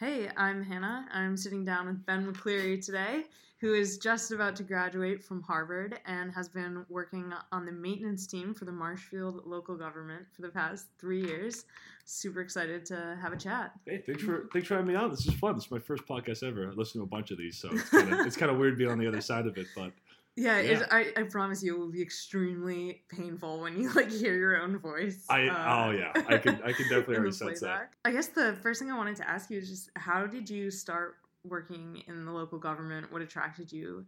[0.00, 1.06] Hey, I'm Hannah.
[1.12, 3.24] I'm sitting down with Ben McCleary today,
[3.60, 8.26] who is just about to graduate from Harvard and has been working on the maintenance
[8.26, 11.66] team for the Marshfield local government for the past three years.
[12.06, 13.72] Super excited to have a chat.
[13.86, 15.10] Hey, thanks for thanks for having me on.
[15.10, 15.54] This is fun.
[15.54, 16.70] This is my first podcast ever.
[16.70, 19.06] I listened to a bunch of these, so it's kind of weird being on the
[19.06, 19.92] other side of it, but
[20.40, 20.80] Yeah, Yeah.
[20.80, 24.60] It, I, I promise you it will be extremely painful when you like hear your
[24.62, 25.24] own voice.
[25.28, 27.90] I uh, oh yeah, I can I can definitely already sense that.
[28.04, 30.70] I guess the first thing I wanted to ask you is just how did you
[30.70, 33.12] start working in the local government?
[33.12, 34.06] What attracted you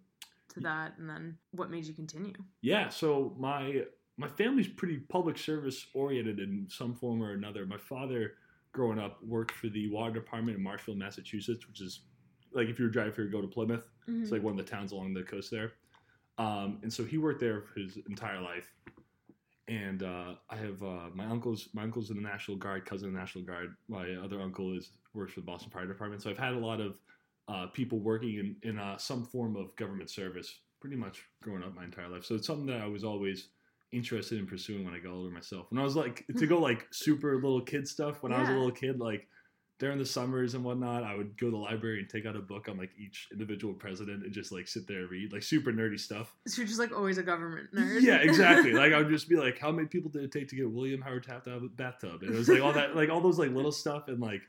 [0.54, 2.34] to that, and then what made you continue?
[2.62, 3.84] Yeah, so my
[4.16, 7.66] my family's pretty public service oriented in some form or another.
[7.66, 8.34] My father,
[8.72, 12.00] growing up, worked for the water department in Marshfield, Massachusetts, which is
[12.52, 14.22] like if you were driving here go to Plymouth, Mm-hmm.
[14.24, 15.72] it's like one of the towns along the coast there.
[16.38, 18.72] Um, and so he worked there his entire life.
[19.68, 23.14] And uh, I have uh, my uncle's my uncle's in the National Guard, cousin in
[23.14, 23.74] the National Guard.
[23.88, 26.22] My other uncle is works for the Boston Fire Department.
[26.22, 26.96] So I've had a lot of
[27.48, 31.74] uh, people working in in uh, some form of government service pretty much growing up
[31.74, 32.24] my entire life.
[32.24, 33.48] So it's something that I was always
[33.92, 35.66] interested in pursuing when I got older myself.
[35.70, 38.22] When I was like to go like super little kid stuff.
[38.22, 39.28] When I was a little kid, like
[39.82, 42.40] during the summers and whatnot, I would go to the library and take out a
[42.40, 45.72] book on like each individual president and just like sit there and read like super
[45.72, 46.36] nerdy stuff.
[46.46, 48.00] So you're just like always a government nerd.
[48.00, 48.72] Yeah, exactly.
[48.74, 51.00] like I would just be like, how many people did it take to get William
[51.00, 52.22] Howard Taft out of a bathtub?
[52.22, 54.06] And it was like all that, like all those like little stuff.
[54.06, 54.42] And like,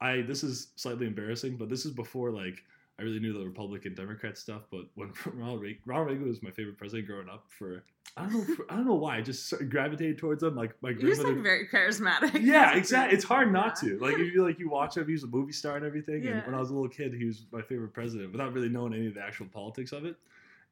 [0.00, 2.64] I this is slightly embarrassing, but this is before like
[2.98, 4.62] I really knew the Republican Democrat stuff.
[4.68, 7.44] But when Ronald Reagan, Ronald Reagan was my favorite president growing up.
[7.56, 7.84] For
[8.16, 9.16] I don't know, I don't know why.
[9.16, 10.54] I just gravitated towards him.
[10.54, 11.32] Like my You're grandmother.
[11.34, 12.42] like very charismatic.
[12.42, 13.16] Yeah, exactly.
[13.16, 13.90] It's hard not Yeah.
[13.90, 13.98] to.
[14.00, 16.22] Like if you like you watch him, he's a movie star and everything.
[16.22, 16.32] Yeah.
[16.32, 18.92] And when I was a little kid, he was my favorite president without really knowing
[18.92, 20.16] any of the actual politics of it.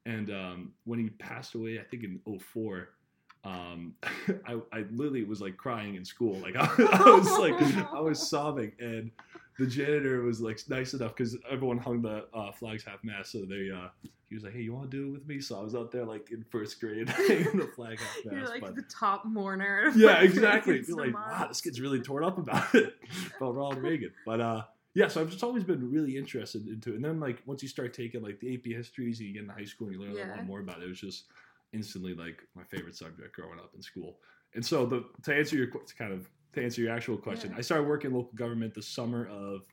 [0.07, 2.89] And um, when he passed away, I think in 04,
[3.45, 6.35] um, I, I literally was like crying in school.
[6.41, 9.11] Like I, I was like I was sobbing, and
[9.61, 13.31] the janitor was like nice enough because everyone hung the uh, flags half mast.
[13.31, 13.89] So they uh,
[14.31, 15.93] he was like, "Hey, you want to do it with me?" So I was out
[15.93, 18.37] there like in first grade hanging the flag half mast.
[18.37, 19.93] You're like but- the top mourner.
[19.97, 20.83] yeah, like, exactly.
[20.89, 22.95] You're like, wow, this kid's really torn up about it,
[23.37, 24.13] about Ronald Reagan.
[24.25, 24.63] But uh,
[24.95, 26.97] yeah, so I've just always been really interested into it.
[26.97, 29.53] And then like once you start taking like the AP histories and you get into
[29.53, 31.25] high school and you learn a lot more about it, it was just
[31.75, 34.17] instantly like my favorite subject growing up in school.
[34.55, 37.59] And so the to answer your to kind of to answer your actual question, Yeah.
[37.59, 39.67] I started working in local government the summer of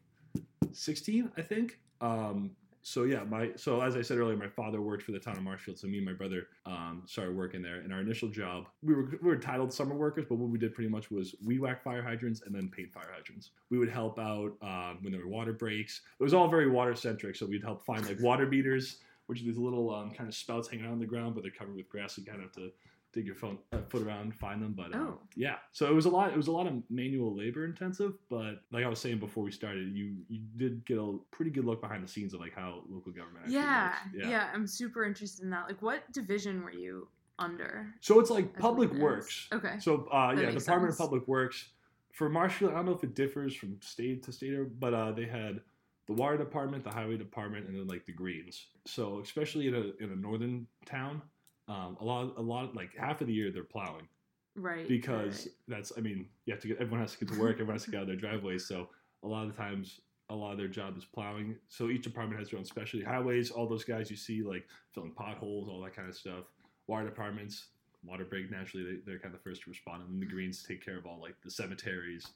[0.73, 1.79] 16, I think.
[2.01, 2.51] Um,
[2.83, 5.43] so yeah, my so as I said earlier, my father worked for the town of
[5.43, 5.77] Marshfield.
[5.77, 7.81] So me and my brother um, started working there.
[7.81, 10.73] And our initial job, we were we were titled summer workers, but what we did
[10.73, 13.49] pretty much was we whack fire hydrants and then paint fire hydrants.
[13.69, 15.99] We would help out um, when there were water breaks.
[16.17, 17.35] It was all very water centric.
[17.35, 20.69] So we'd help find like water meters, which are these little um, kind of spouts
[20.69, 22.15] hanging out on the ground, but they're covered with grass.
[22.15, 22.71] So you kind of have to
[23.13, 24.73] dig your phone, uh, foot around find them.
[24.73, 25.19] But um, Oh.
[25.35, 26.31] yeah, so it was a lot.
[26.31, 28.13] It was a lot of manual labor intensive.
[28.29, 31.65] But like I was saying before we started, you you did get a pretty good
[31.65, 33.45] look behind the scenes of like how local government.
[33.45, 34.27] Actually Yeah, works.
[34.29, 35.67] yeah, I'm super interested in that.
[35.67, 37.07] Like, what division were you
[37.39, 37.93] under?
[38.01, 39.03] So it's like public maintenance?
[39.03, 39.47] works.
[39.53, 39.79] Okay.
[39.79, 40.93] So uh, yeah, Department sense.
[40.93, 41.69] of Public Works
[42.13, 42.71] for Marshfield.
[42.71, 45.61] I don't know if it differs from state to state, but uh, they had
[46.07, 48.67] the water department, the highway department, and then like the greens.
[48.85, 51.21] So especially in a in a northern town,
[51.67, 54.07] um, a lot a lot like half of the year they're plowing
[54.55, 54.87] right.
[54.87, 55.55] because right.
[55.67, 57.83] that's I mean you have to get everyone has to get to work, everyone has
[57.85, 58.65] to get out of their driveways.
[58.67, 58.89] So
[59.23, 60.01] a lot of the times.
[60.29, 61.55] A lot of their job is plowing.
[61.69, 63.05] So each department has their own specialty.
[63.05, 66.43] Highways, all those guys you see like filling potholes, all that kind of stuff.
[66.85, 67.67] Water departments,
[68.07, 70.63] water break naturally they, they're kind of the first to respond and then the greens
[70.63, 72.27] take care of all like the cemeteries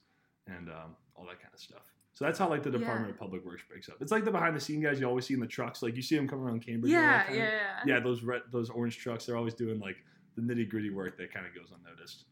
[0.46, 2.78] and um, all that kind of stuff so that's how like the Yeah.
[2.78, 5.26] department of public works breaks up it's like the behind the scene guys you always
[5.26, 7.60] see in the trucks like you see them coming around cambridge Yeah, yeah, yeah.
[7.86, 9.96] yeah those red those orange trucks they're always doing like
[10.36, 12.24] the nitty gritty work that kind of goes unnoticed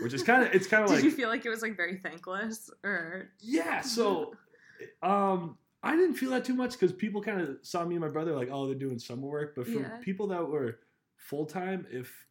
[0.00, 1.76] which is kind of it's kind of Did like you feel like it was like
[1.76, 4.34] very thankless, or yeah so
[5.02, 8.10] um i didn't feel that too much because people kind of saw me and my
[8.10, 9.96] brother like oh they're doing summer work but for Yeah.
[10.00, 10.78] people that were
[11.16, 12.26] full-time if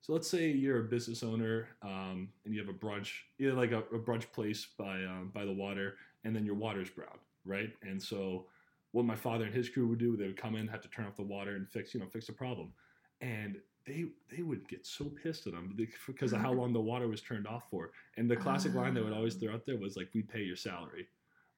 [0.00, 3.56] so let's say you're a business owner um, and you have a brunch you have
[3.56, 5.94] like a, a brunch place by um, by the water
[6.24, 8.46] and then your water's brown right and so
[8.92, 11.06] what my father and his crew would do they would come in have to turn
[11.06, 12.72] off the water and fix you know fix the problem
[13.20, 15.76] and they they would get so pissed at them
[16.06, 19.00] because of how long the water was turned off for and the classic line they
[19.00, 21.06] would always throw out there was like we pay your salary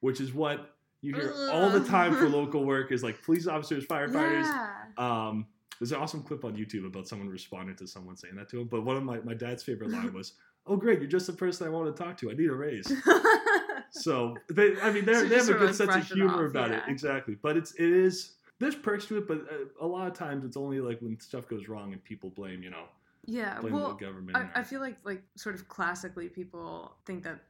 [0.01, 3.85] which is what you hear all the time for local work is like police officers
[3.85, 4.71] firefighters yeah.
[4.97, 5.47] um,
[5.79, 8.69] there's an awesome clip on YouTube about someone responding to someone saying that to him.
[8.69, 10.35] But one of my, my dad's favorite line was,
[10.67, 12.31] "Oh, great, you're just the person I want to talk to.
[12.31, 12.87] I need a raise."
[13.95, 16.71] So they, I mean, they're, So they have a good sense of humor off, about
[16.73, 17.37] it, exactly.
[17.41, 20.57] But it's it is there's perks to it, but uh, a lot of times it's
[20.57, 22.85] only like when stuff goes wrong and people blame, you know,
[23.25, 23.61] yeah.
[23.61, 24.37] blame Well, the government.
[24.37, 27.41] I, I feel like like sort of classically people think that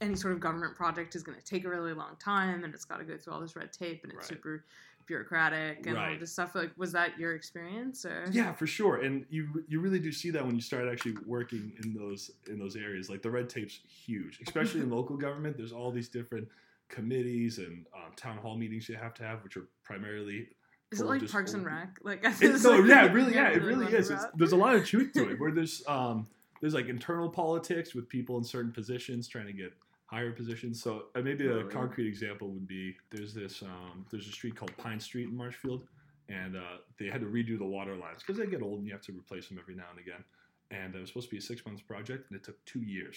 [0.00, 2.84] any sort of government project is going to take a really long time and it's
[2.84, 4.28] got to go through all this red tape and it's Right.
[4.28, 4.64] super
[5.06, 6.54] bureaucratic and all this stuff.
[6.54, 8.04] Like, was that your experience?
[8.04, 9.02] Or Yeah, for sure.
[9.02, 12.58] And you you really do see that when you start actually working in those in
[12.58, 13.10] those areas.
[13.10, 15.56] Like the red tape's huge, especially in local government.
[15.56, 16.48] There's all these different
[16.88, 20.48] committees and um, town hall meetings you have to have, which are primarily.
[20.92, 21.98] is it like Parks and Rec?
[22.02, 24.10] Like, It, no, like, yeah, really, yeah, it really wonder is.
[24.10, 25.38] It's, there's a lot of truth to it.
[25.40, 26.26] Where there's um
[26.60, 29.72] there's like internal politics with people in certain positions trying to get
[30.06, 30.82] higher positions.
[30.82, 34.76] So uh, maybe a concrete example would be there's this um there's a street called
[34.76, 35.86] Pine Street in Marshfield,
[36.28, 38.92] and uh, they had to redo the water lines because they get old and you
[38.92, 40.24] have to replace them every now and again.
[40.70, 43.16] And it was supposed to be a six months project, and it took two years,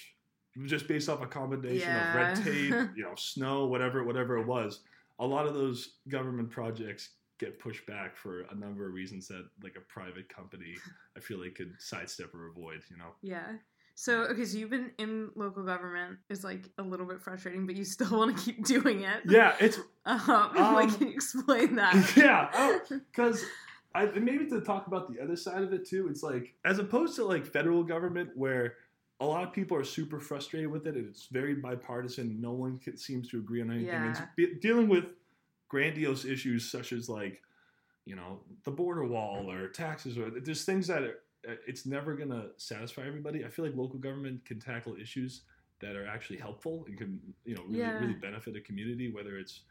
[0.65, 4.81] just based off a combination of red tape, you know, snow, whatever, whatever it was.
[5.19, 7.09] A lot of those government projects
[7.39, 10.75] get pushed back for a number of reasons that like a private company
[11.15, 13.13] I feel like could sidestep or avoid, you know.
[13.21, 13.53] Yeah.
[13.99, 17.75] So okay, so you've been in local government is like a little bit frustrating, but
[17.75, 19.21] you still want to keep doing it.
[19.25, 20.21] Yeah, it's Um,
[20.55, 22.15] Um, like, can you explain that?
[22.15, 23.43] yeah, because
[23.95, 26.09] I maybe to talk about the other side of it too.
[26.09, 28.75] It's like as opposed to like federal government where
[29.19, 32.39] a lot of people are super frustrated with it and it's very bipartisan.
[32.39, 34.03] No one can, seems to agree on anything.
[34.03, 35.05] It's be, dealing with
[35.69, 37.41] grandiose issues such as like
[38.05, 42.29] you know the border wall or taxes or there's things that are, it's never going
[42.29, 43.45] to satisfy everybody.
[43.45, 45.41] I feel like local government can tackle issues
[45.79, 47.99] that are actually helpful and can you know really, Yeah.
[47.99, 49.61] really benefit a community, whether it's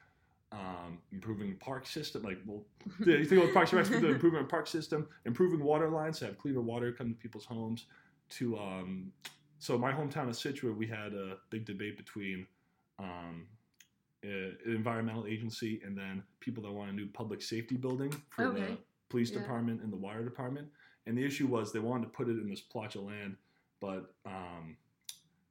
[0.52, 2.62] um, improving park system, like well,
[3.04, 6.26] you think about Parks and Rec, the improvement of park system, improving water lines to
[6.26, 7.86] have cleaner water come to people's homes.
[8.30, 9.12] To um,
[9.58, 12.46] so my hometown of Scituate, we had a big debate between
[13.00, 13.46] um,
[14.24, 18.52] uh, an environmental agency and then people that want a new public safety building for
[18.52, 18.78] the
[19.08, 19.38] police Yeah.
[19.40, 20.68] department and the water department.
[21.06, 23.36] And the issue was they wanted to put it in this plot of land,
[23.80, 24.76] but um,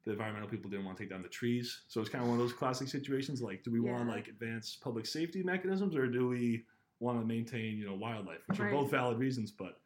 [0.04, 1.82] the environmental people didn't want to take down the trees.
[1.88, 3.42] So it's kind of one of those classic situations.
[3.42, 4.16] Like, do we want Yeah.
[4.16, 6.66] like advanced public safety mechanisms, or do we
[7.00, 9.80] want to maintain you know wildlife, which are both valid reasons, but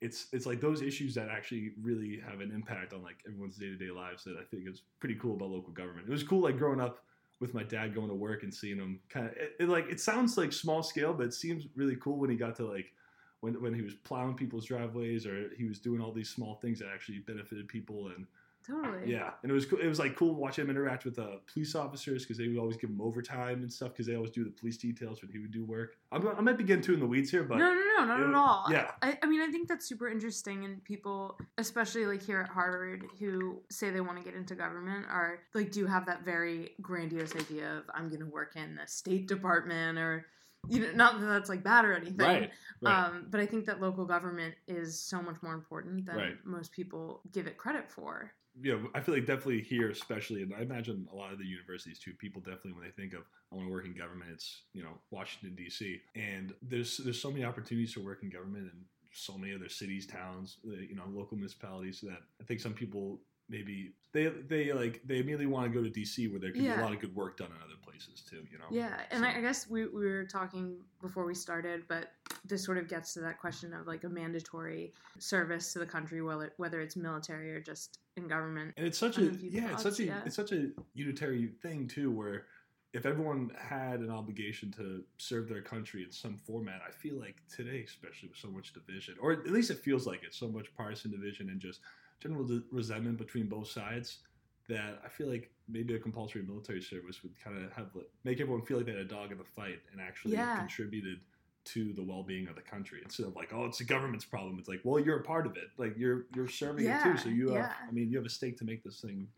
[0.00, 3.66] it's it's like those issues that actually really have an impact on like everyone's day
[3.66, 6.06] to day lives that I think is pretty cool about local government.
[6.06, 7.04] It was cool like growing up
[7.40, 10.00] with my dad going to work and seeing him kind of it, it, like it
[10.00, 12.92] sounds like small scale, but it seems really cool when he got to like
[13.40, 16.78] when when he was plowing people's driveways or he was doing all these small things
[16.80, 18.26] that actually benefited people and
[18.66, 19.10] Totally.
[19.10, 19.78] yeah, and it was cool.
[19.78, 22.76] It was like cool watching him interact with uh, police officers because they would always
[22.76, 25.50] give him overtime and stuff because they always do the police details when he would
[25.50, 25.96] do work.
[26.12, 28.20] I'm, I might be getting too in the weeds here, but no, no, no, not
[28.20, 28.66] it at all.
[28.70, 28.90] yeah.
[29.00, 33.06] I, I mean, I think that's super interesting, and people, especially like here at Harvard,
[33.18, 37.34] who say they want to get into government, are like do have that very grandiose
[37.36, 40.26] idea of I'm going to work in the State Department, or
[40.68, 42.16] you know, not that that's like bad or anything.
[42.18, 42.50] right,
[42.80, 43.06] right.
[43.06, 46.36] Um, but I think that local government is so much more important than Right.
[46.44, 48.32] most people give it credit for.
[48.72, 51.98] know, I feel like definitely here, especially, and I imagine a lot of the universities
[51.98, 52.12] too.
[52.14, 53.22] People definitely, when they think of
[53.52, 56.00] I want to work in government, it's you know Washington D.C.
[56.16, 60.06] And there's there's so many opportunities to work in government and so many other cities,
[60.06, 65.00] towns, uh, you know, local municipalities that I think some people maybe they they like
[65.04, 66.28] they immediately want to go to D.C.
[66.28, 68.44] where there can be a lot of good work done in other places too.
[68.50, 68.64] You know.
[68.70, 72.12] Yeah, and So- I, I guess we, we were talking before we started, but
[72.44, 76.22] this sort of gets to that question of like a mandatory service to the country,
[76.22, 78.74] whether whether it's military or just in government.
[78.76, 80.20] And it's such a have a few yeah, it's such a yeah.
[80.24, 82.46] it's such a unitary thing too, where
[82.94, 87.36] if everyone had an obligation to serve their country in some format, I feel like
[87.54, 90.74] today, especially with so much division, or at least it feels like it, so much
[90.74, 91.80] partisan division and just
[92.20, 94.18] general resentment between both sides,
[94.68, 98.40] that I feel like maybe a compulsory military service would kind of have like, make
[98.40, 100.56] everyone feel like they had a dog in the fight and actually Yeah.
[100.56, 101.20] contributed
[101.64, 104.58] to the well-being of the country instead of like oh it's the government's problem.
[104.58, 105.68] It's like well you're a part of it.
[105.76, 108.56] Like you're you're serving it too so you have i mean you have a stake
[108.58, 109.28] to make this thing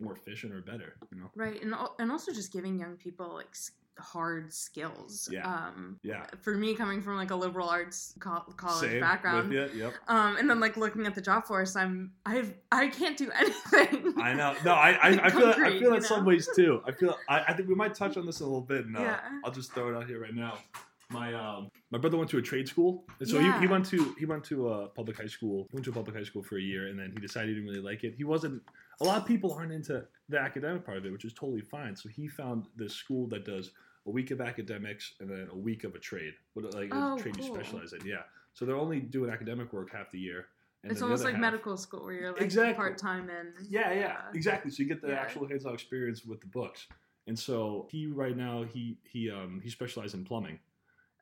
[0.00, 1.30] more efficient or better you know?
[1.36, 3.54] Right, and and also just giving young people like
[3.98, 5.28] hard skills.
[5.32, 5.46] Yeah.
[5.46, 9.68] Um, yeah for me, coming from like a liberal arts co- college Same background, you,
[9.74, 13.30] yep um, and then like looking at the job force, I'm I've I can't do
[13.38, 14.14] anything.
[14.20, 17.16] i know no i i, I feel i feel in some ways too i feel
[17.28, 19.20] I, I think we might touch on this a little bit and uh, Yeah.
[19.44, 20.58] i'll just throw it out here right now
[21.10, 23.54] my um my brother went to a trade school and so Yeah.
[23.54, 25.94] he, he went to he went to a public high school he went to a
[25.94, 28.14] public high school for a year and then he decided he didn't really like it
[28.16, 28.62] he wasn't
[29.00, 31.94] a lot of people aren't into the academic part of it which is totally fine
[31.94, 33.70] so he found this school that does
[34.06, 37.18] a week of academics and then a week of a trade what like a Oh,
[37.18, 38.22] trade you specialize in yeah
[38.54, 40.46] so they're only doing academic work half the year
[40.82, 42.74] and it's almost like half- medical school where you're like Exactly.
[42.74, 44.70] part time and yeah, yeah, exactly.
[44.70, 45.14] So you get the Yeah.
[45.14, 46.86] actual hands-on experience with the books.
[47.26, 50.60] And so he right now he he um he specialized in plumbing.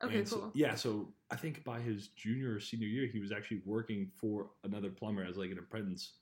[0.02, 0.50] Okay, And so- cool.
[0.54, 4.50] yeah, so I think by his junior or senior year he was actually working for
[4.64, 6.12] another plumber as like an apprentice.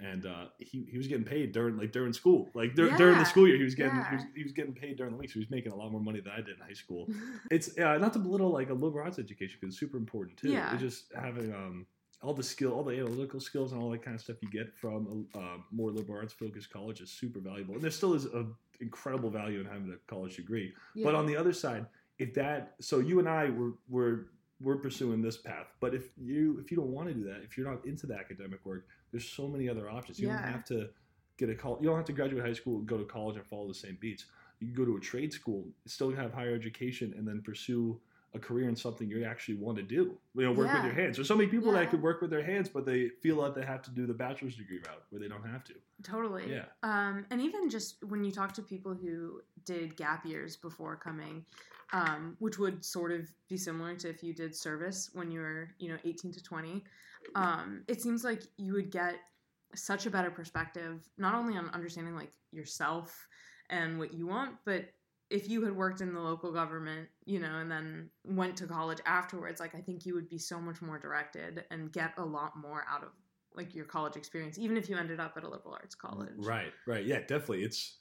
[0.00, 3.24] And uh, he he was getting paid during like during school, like dur- during the
[3.24, 3.56] school year.
[3.56, 4.10] He was getting yeah.
[4.10, 5.92] he, was, he was getting paid during the week, so he was making a lot
[5.92, 7.08] more money than I did in high school.
[7.50, 10.50] It's uh, not to belittle like a liberal arts education because it's super important too.
[10.50, 10.72] Yeah.
[10.72, 11.86] It's just having um
[12.22, 14.72] all the skill, all the analytical skills, and all that kind of stuff you get
[14.76, 17.74] from a uh, more liberal arts focused college is super valuable.
[17.74, 18.46] And there still is a
[18.80, 20.72] incredible value in having a college degree.
[20.94, 21.04] Yeah.
[21.04, 21.86] But on the other side,
[22.18, 24.26] if that so you and I were were
[24.62, 25.66] we're pursuing this path.
[25.80, 28.14] But if you if you don't want to do that, if you're not into the
[28.14, 30.18] academic work, there's so many other options.
[30.18, 30.42] You Yeah.
[30.42, 30.90] don't have to
[31.36, 31.78] get a call.
[31.80, 34.26] You don't have to graduate high school, go to college, and follow the same beats.
[34.58, 38.00] You can go to a trade school, still have higher education, and then pursue
[38.34, 40.18] a career in something you actually want to do.
[40.34, 41.16] You know, work with your hands.
[41.16, 41.80] There's so many people Yeah.
[41.80, 44.14] that could work with their hands, but they feel like they have to do the
[44.14, 45.74] bachelor's degree route where they don't have to.
[46.02, 46.50] Totally.
[46.50, 46.64] Yeah.
[46.82, 51.44] Um, and even just when you talk to people who did gap years before coming,
[51.92, 55.68] um, which would sort of be similar to if you did service when you were,
[55.78, 56.84] you know, 18 to 20,
[57.34, 59.16] um, it seems like you would get
[59.74, 63.26] such a better perspective, not only on understanding like yourself
[63.70, 64.86] and what you want, but
[65.30, 68.98] if you had worked in the local government, you know, and then went to college
[69.06, 72.52] afterwards, like I think you would be so much more directed and get a lot
[72.56, 73.10] more out of
[73.54, 76.34] like your college experience, even if you ended up at a liberal arts college.
[76.36, 77.04] Right, right.
[77.04, 77.64] Yeah, definitely.
[77.64, 77.98] It's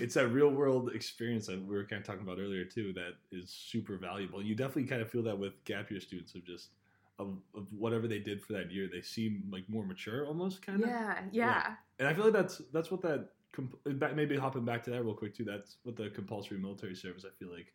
[0.00, 3.12] it's that real world experience that we were kind of talking about earlier too that
[3.32, 4.42] is super valuable.
[4.42, 6.70] You definitely kind of feel that with gap year students of just
[7.18, 10.82] of, of whatever they did for that year, they seem like more mature almost kind
[10.82, 10.90] of.
[10.90, 13.78] Yeah, yeah, And I feel like that's that's what that comp-
[14.14, 15.44] maybe hopping back to that real quick too.
[15.44, 17.72] That's what the compulsory military service I feel like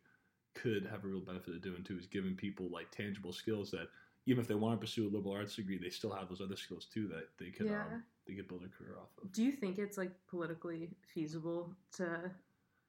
[0.54, 3.88] could have a real benefit of doing too is giving people like tangible skills that
[4.26, 6.56] even if they want to pursue a liberal arts degree, they still have those other
[6.56, 7.82] skills too that they could Yeah.
[7.84, 9.32] um, they could build a career off of.
[9.32, 12.30] Do you think it's like politically feasible to,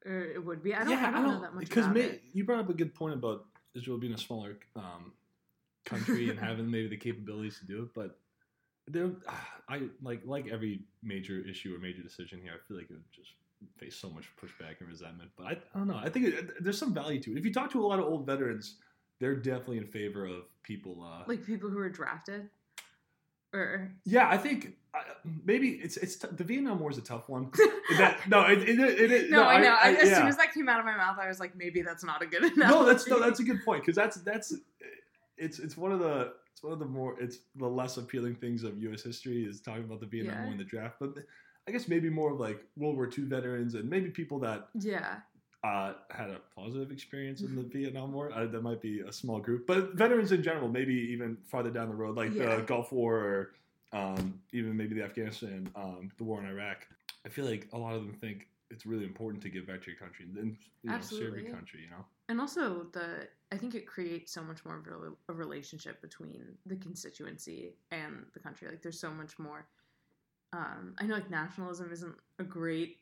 [0.06, 0.74] or it would be?
[0.74, 2.24] I don't, I don't, know that much because about may, it.
[2.34, 5.14] you brought up a good point about Israel being a smaller um,
[5.86, 8.18] country and having maybe the capabilities to do it, but
[8.88, 9.12] there,
[9.70, 12.52] I like like every major issue or major decision here.
[12.54, 13.32] I feel like it would just
[13.78, 15.32] face so much pushback and resentment.
[15.38, 16.00] But I, I don't know.
[16.02, 17.38] I think it, there's some value to it.
[17.38, 18.76] If you talk to a lot of old veterans,
[19.20, 21.02] they're definitely in favor of people.
[21.02, 22.50] Uh, Like people who are drafted,
[23.54, 25.00] or yeah, I think uh,
[25.46, 27.52] maybe it's it's t- the Vietnam War is a tough one.
[27.98, 29.76] that no, it, it, it, it no, I know.
[29.82, 30.18] I, as yeah.
[30.18, 32.26] soon as that came out of my mouth, I was like, maybe that's not a
[32.26, 32.70] good enough.
[32.70, 34.54] no, that's no, that's a good point because that's that's
[35.38, 38.64] it's it's one of the it's one of the more it's the less appealing things
[38.64, 39.04] of U.S.
[39.04, 40.44] history is talking about the Vietnam Yeah.
[40.44, 41.16] War and the draft, but
[41.68, 45.18] I guess maybe more of like World War II veterans and maybe people that yeah,
[45.64, 48.32] uh, had a positive experience in the Vietnam War.
[48.34, 51.88] Uh, that might be a small group, but veterans in general, maybe even farther down
[51.90, 52.58] the road, like Yeah.
[52.58, 53.52] the Gulf War or
[53.98, 56.88] um, even maybe the Afghanistan, um, the war in Iraq.
[57.26, 59.92] I feel like a lot of them think it's really important to give back to
[59.92, 61.82] your country and you know, serve your country.
[61.84, 62.06] You know.
[62.28, 66.44] and also the I think it creates so much more of a, a relationship between
[66.66, 68.68] the constituency and the country.
[68.68, 69.68] Like there's so much more.
[70.54, 72.98] Um, I know like nationalism isn't a great.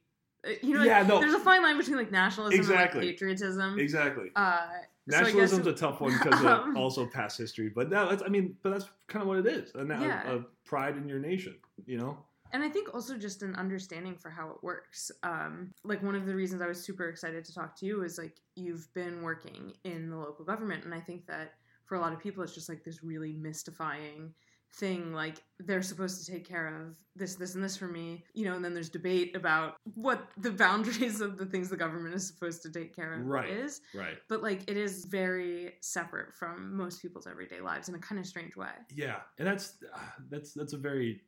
[0.46, 1.20] Uh, You know, like, Yeah, no.
[1.20, 3.00] there's a fine line between like nationalism Exactly.
[3.00, 3.80] and like patriotism.
[3.80, 4.30] Exactly.
[4.36, 4.68] Uh,
[5.10, 8.24] so Nationalism's it- a tough one because of Um, also past history, but no, that's
[8.24, 10.30] I mean, but that's kind of what it is, and Yeah.
[10.32, 11.56] a, a pride in your nation,
[11.86, 12.18] you know.
[12.54, 15.10] and I think also just an understanding for how it works.
[15.24, 18.18] Um, like one of the reasons I was super excited to talk to you is
[18.18, 21.54] like you've been working in the local government, and I think that
[21.86, 24.34] for a lot of people, it's just like this really mystifying
[24.74, 25.14] thing.
[25.14, 28.54] Like they're supposed to take care of this, this, and this for me, you know.
[28.56, 32.62] And then there's debate about what the boundaries of the things the government is supposed
[32.64, 33.50] to take care of Right.
[33.50, 33.82] is.
[33.94, 34.18] Right.
[34.30, 38.26] But like it is very separate from most people's everyday lives in a kind of
[38.26, 38.70] strange way.
[38.94, 40.00] Yeah, and that's uh,
[40.30, 41.22] that's that's a very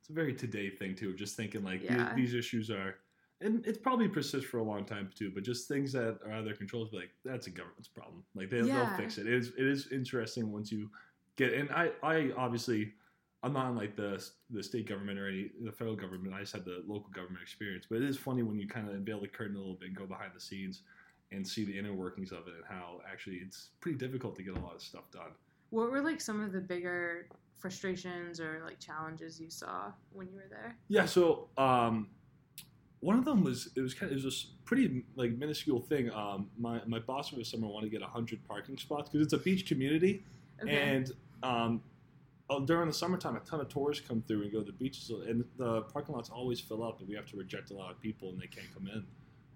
[0.00, 1.14] it's a very today thing too.
[1.14, 2.12] Just thinking like these- Yeah.
[2.14, 2.94] these, issues are,
[3.40, 5.32] and it's probably persist for a long time too.
[5.34, 8.22] But just things that are out of their control, like that's a government's problem.
[8.36, 8.86] Like they, Yeah.
[8.86, 9.26] they'll fix it.
[9.26, 10.88] It is it is interesting once you
[11.36, 11.52] get.
[11.52, 12.92] And I I obviously
[13.42, 16.34] I'm not in like the the state government or any the federal government.
[16.34, 17.86] I just had the local government experience.
[17.88, 19.96] But it is funny when you kind of unveil the curtain a little bit and
[19.96, 20.82] go behind the scenes
[21.32, 24.56] and see the inner workings of it and how actually it's pretty difficult to get
[24.56, 25.30] a lot of stuff done.
[25.70, 27.28] What were like some of the bigger
[27.58, 30.76] frustrations or like challenges you saw when you were there?
[30.88, 32.08] Yeah, so um,
[33.00, 36.10] one of them was it was kind of it was a pretty like minuscule thing.
[36.10, 39.34] Um, my my boss over the summer wanted to get hundred parking spots because it's
[39.34, 40.24] a beach community,
[40.60, 41.12] and
[41.46, 41.82] um,
[42.50, 45.10] oh, during the summertime, a ton of tourists come through and go to the beaches,
[45.10, 48.00] and the parking lots always fill up, and we have to reject a lot of
[48.00, 49.04] people, and they can't come in.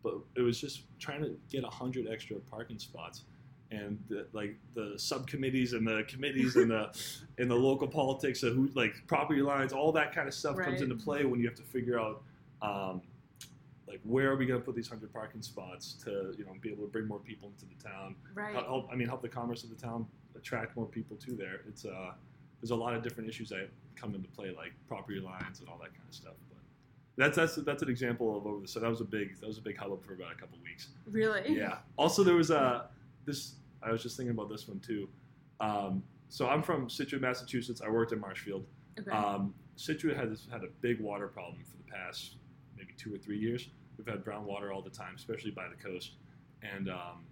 [0.03, 3.25] But it was just trying to get hundred extra parking spots.
[3.73, 6.91] And the, like the subcommittees and the committees and the
[7.39, 10.81] and the local politics of who like property lines, all that kind of stuff comes
[10.81, 12.23] into play when you have to figure out
[12.63, 13.01] um,
[13.87, 16.71] like where are we going to put these hundred parking spots to you know be
[16.71, 18.55] able to bring more people into the town right.
[18.55, 20.07] help I mean help the commerce of the town
[20.37, 21.61] attract more people to there.
[21.69, 22.13] It's uh
[22.61, 25.79] there's a lot of different issues that come into play, like property lines and all
[25.79, 26.35] that kind of stuff.
[26.49, 26.59] But
[27.17, 29.59] that's that's that's an example of over the so that was a big that was
[29.59, 30.89] a big hubbub for about a couple weeks.
[31.07, 31.57] Really?
[31.57, 31.79] Yeah.
[31.97, 32.87] Also, there was a
[33.25, 33.55] this.
[33.83, 35.09] I was just thinking about this one too.
[35.61, 37.83] Um, so I'm from Scituate, Massachusetts.
[37.85, 38.65] I worked in Marshfield.
[38.99, 39.11] Okay.
[39.11, 42.37] Um, Scituate has had a big water problem for the past
[42.77, 43.69] maybe two or three years.
[43.97, 46.13] We've had brown water all the time, especially by the coast.
[46.63, 47.25] And um,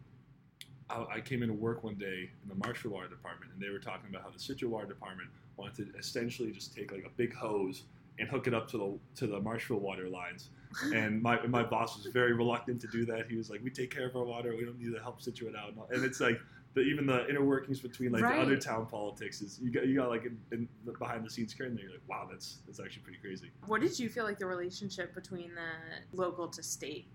[0.91, 3.79] I, I came into work one day in the Marshfield Water Department, and they were
[3.79, 7.35] talking about how the Scituate Water Department wanted to essentially just take like a big
[7.35, 7.85] hose
[8.19, 10.51] and hook it up to the to the Marshfield water lines.
[10.95, 13.27] And my my boss was very reluctant to do that.
[13.27, 14.55] He was like, "We take care of our water.
[14.55, 16.39] We don't need to help Scituate out." And, it's like
[16.75, 19.97] the, even the inner workings between like the other town politics is you got you
[19.97, 23.03] got like in, in the behind the scenes and you're like, "Wow, that's that's actually
[23.03, 27.09] pretty crazy." What did you feel like the relationship between the local to state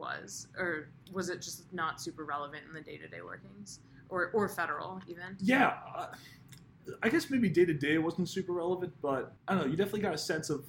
[0.00, 4.30] was, or was it just not super relevant in the day to day workings, or
[4.32, 5.36] or federal even?
[5.38, 6.06] Yeah, uh,
[7.02, 9.70] I guess maybe day to day wasn't super relevant, but I don't know.
[9.70, 10.64] You definitely got a sense of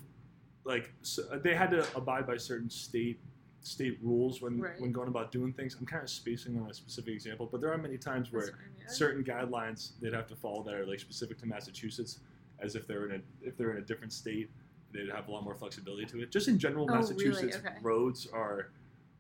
[0.65, 3.19] like so they had to abide by certain state
[3.63, 4.79] state rules when Right.
[4.81, 5.75] when going about doing things.
[5.79, 8.55] I'm kind of spacing on a specific example, but there are many times where fine,
[8.79, 8.87] yeah.
[8.87, 12.19] certain guidelines they'd have to follow that are like specific to Massachusetts,
[12.59, 14.49] as if they're in a if they're in a different state,
[14.93, 16.31] they'd have a lot more flexibility to it.
[16.31, 16.99] Just in general, Oh, really?
[17.01, 17.75] Massachusetts Okay.
[17.81, 18.71] roads are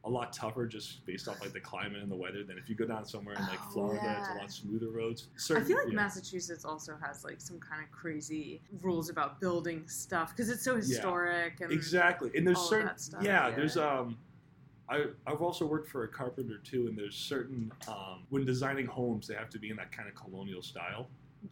[0.03, 2.75] a lot tougher just based off like the climate and the weather than if you
[2.75, 5.27] go down somewhere in like Oh, Florida, it's a lot smoother roads.
[5.55, 5.95] I feel like yeah.
[5.95, 10.75] Massachusetts also has like some kind of crazy rules about building stuff because it's so
[10.75, 12.89] historic and Exactly, and there's certain
[13.21, 13.55] yeah, yeah.
[13.55, 14.17] There's um,
[14.89, 19.27] I I've also worked for a carpenter too, and there's certain um when designing homes
[19.27, 21.09] they have to be in that kind of colonial style.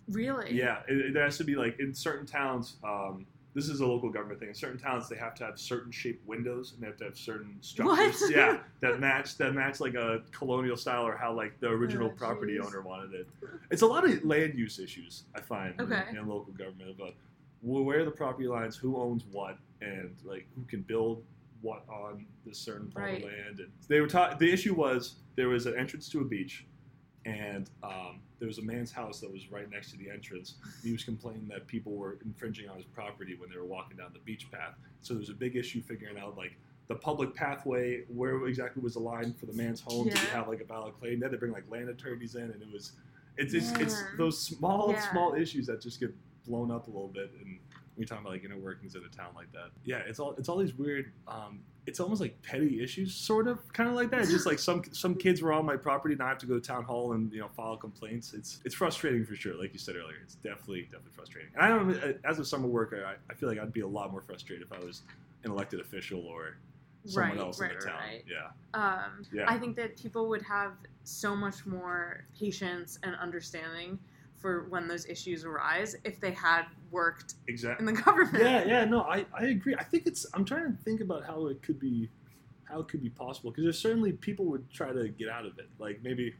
[0.07, 2.77] really Yeah, it, it has to be like in certain towns.
[2.83, 4.49] Um, this is a local government thing.
[4.49, 7.17] In certain towns, they have to have certain shaped windows, and they have to have
[7.17, 8.21] certain structures.
[8.21, 8.31] What?
[8.31, 12.15] Yeah, that match that match like a colonial style or how like the original Oh,
[12.17, 12.65] property jeez.
[12.65, 13.27] owner wanted it.
[13.71, 16.03] It's a lot of land use issues I find in- Okay.
[16.11, 17.13] in, local government about
[17.61, 21.23] wh- where are the property lines, who owns what, and like who can build
[21.61, 23.23] what on this certain part of Right.
[23.25, 23.59] land.
[23.59, 24.39] And they were taught.
[24.39, 26.65] The issue was there was an entrance to a beach,
[27.25, 30.55] and um, there was a man's house that was right next to the entrance.
[30.83, 34.11] He was complaining that people were infringing on his property when they were walking down
[34.13, 34.75] the beach path.
[35.01, 36.53] So there was a big issue figuring out like
[36.87, 40.05] the public pathway, where exactly was the line for the man's home?
[40.09, 41.19] Did he have like a valid claim?
[41.19, 42.93] They had to bring like land attorneys in, and it was
[43.37, 45.11] it's it's, it's those small Yeah.
[45.11, 46.13] small issues that just get
[46.47, 47.59] blown up a little bit and.
[47.99, 50.47] You're talking about like inner workings in a town like that, yeah, it's all it's
[50.47, 51.11] all these weird.
[51.27, 54.27] Um, it's almost like petty issues, sort of, kind of like that.
[54.29, 56.61] Just like some some kids were on my property, and I have to go to
[56.61, 58.33] town hall and you know file complaints.
[58.33, 60.17] It's it's frustrating for sure, like you said earlier.
[60.23, 61.51] It's definitely definitely frustrating.
[61.55, 64.11] And I don't, as a summer worker, I, I feel like I'd be a lot
[64.11, 65.01] more frustrated if I was
[65.43, 66.57] an elected official or
[67.05, 67.99] someone right else right in the town.
[67.99, 69.45] right Yeah, um Yeah.
[69.47, 73.99] I think that people would have so much more patience and understanding
[74.39, 77.87] for when those issues arise if they had worked exactly.
[77.87, 79.75] in the government Yeah, yeah, no, I, I agree.
[79.77, 80.25] I think it's.
[80.33, 82.09] I'm trying to think about how it could be,
[82.63, 85.57] how it could be possible because there's certainly people would try to get out of
[85.59, 85.67] it.
[85.77, 86.33] Like maybe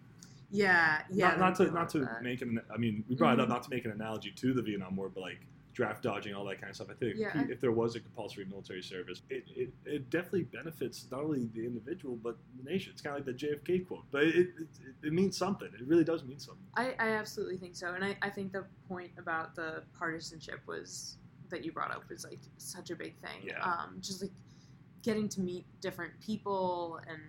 [0.52, 2.24] yeah yeah not, not to there's a lot not to that.
[2.24, 2.60] make an.
[2.74, 3.52] I mean, we brought it up Mhm.
[3.52, 5.40] not to make an analogy to the Vietnam War, but like
[5.80, 6.90] draft dodging, all that kind of stuff.
[6.92, 7.46] I think Yeah.
[7.50, 11.66] if there was a compulsory military service, it, it, it definitely benefits not only the
[11.66, 12.92] individual but the nation.
[12.92, 14.68] It's kind of like the JFK quote, but it, it,
[15.04, 15.70] it, means something.
[15.74, 16.66] It really does mean something.
[16.76, 21.16] I, I absolutely think so and I, I think the point about the partisanship was
[21.50, 23.64] that you brought up was like such a big thing Yeah.
[23.64, 24.32] um just like
[25.02, 27.22] getting to meet different people and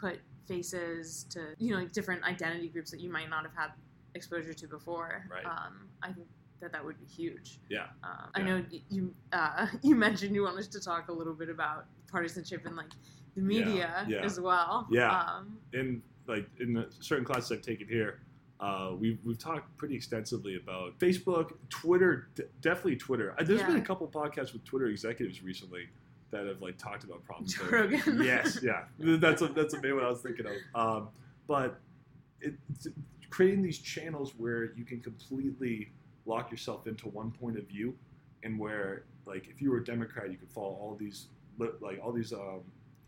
[0.00, 3.70] put faces to you know like different identity groups that you might not have had
[4.14, 5.44] exposure to before Right.
[5.44, 6.26] um i think
[6.60, 7.86] that that would be huge Yeah.
[8.02, 11.86] Um, I know you uh, you mentioned you wanted to talk a little bit about
[12.10, 12.90] partisanship and like
[13.34, 14.24] the media yeah.
[14.24, 14.86] as well.
[14.90, 15.10] Yeah.
[15.10, 18.20] Um, in like in the certain classes I've taken here,
[18.60, 23.34] uh, we've we've talked pretty extensively about Facebook, Twitter, d- definitely Twitter.
[23.38, 25.88] Uh, There's been a couple podcasts with Twitter executives recently
[26.30, 27.58] that have like talked about problems.
[27.60, 28.00] Rogan.
[28.22, 28.84] yes, yeah,
[29.18, 30.52] that's a, that's a main what I was thinking of.
[30.74, 31.08] Um,
[31.46, 31.80] but
[32.40, 32.88] it, it's
[33.30, 35.92] creating these channels where you can completely
[36.28, 37.96] lock yourself into one point of view,
[38.44, 41.26] and where like if you were a Democrat, you could follow all these
[41.58, 42.60] li- like all these um,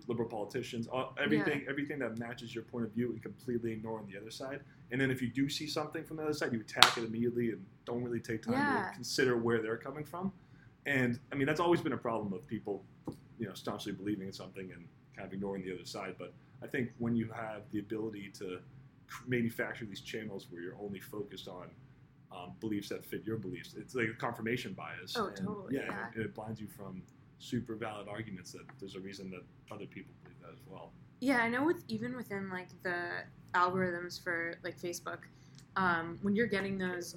[0.08, 4.18] liberal politicians, all, everything everything that matches your point of view, and completely ignoring the
[4.18, 4.60] other side.
[4.90, 7.50] And then if you do see something from the other side, you attack it immediately
[7.50, 8.88] and don't really take time Yeah.
[8.88, 10.32] to consider where they're coming from.
[10.86, 12.82] And I mean that's always been a problem of people,
[13.38, 16.16] you know, staunchly believing in something and kind of ignoring the other side.
[16.18, 18.58] But I think when you have the ability to
[19.26, 21.66] manufacture these channels where you're only focused on
[22.32, 25.14] um, beliefs that fit your beliefs, it's like a confirmation bias.
[25.16, 26.06] Oh, and, totally, Yeah, yeah.
[26.14, 27.02] it, it blinds you from
[27.38, 29.42] super valid arguments that there's a reason that
[29.74, 30.92] other people believe that as well.
[31.20, 35.20] yeah, I know with even within like the algorithms for like Facebook,
[35.76, 37.16] um, when you're getting those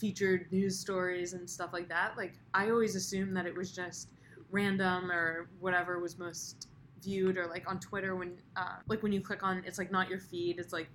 [0.00, 2.16] featured news stories and stuff like that.
[2.16, 4.08] Like I always assumed that it was just
[4.50, 6.68] random or whatever was most
[7.02, 10.08] viewed or like on Twitter when uh, like when you click on it's like not
[10.08, 10.88] your feed it's like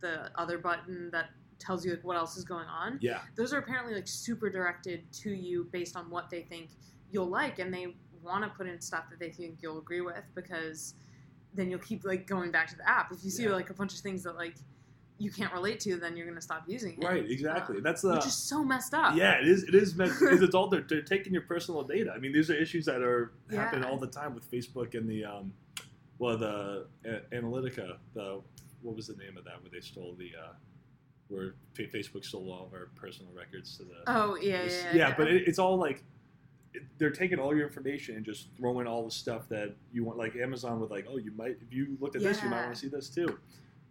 [0.00, 1.30] the other button that
[1.60, 3.20] tells you like what else is going on Yeah.
[3.36, 6.70] those are apparently like super directed to you based on what they think
[7.12, 10.22] you'll like and they want to put in stuff that they think you'll agree with
[10.34, 10.94] because
[11.54, 13.50] then you'll keep like going back to the app if you see Yeah.
[13.50, 14.54] like a bunch of things that like
[15.18, 17.30] you can't relate to then you're gonna stop using it Right.
[17.30, 17.76] Exactly.
[17.76, 18.14] Um, That's the.
[18.14, 19.64] which is so messed up yeah, it is.
[19.64, 22.10] It is because it's all they're, they're taking your personal data.
[22.14, 23.84] I mean, these are issues that are Yeah.
[23.86, 25.52] all the time with Facebook and the um,
[26.18, 27.96] well, the uh, Analytica.
[28.14, 28.40] The
[28.82, 29.60] what was the name of that?
[29.62, 30.52] Where they stole the uh,
[31.30, 33.94] where Fa- Facebook stole all of our personal records to the.
[34.06, 36.02] oh yeah yeah yeah, yeah, but it, it's all like
[36.74, 40.18] it, they're taking all your information and just throwing all the stuff that you want.
[40.18, 42.74] Like Amazon with like, oh, you might if you looked at this, you might want
[42.74, 43.38] to see this too,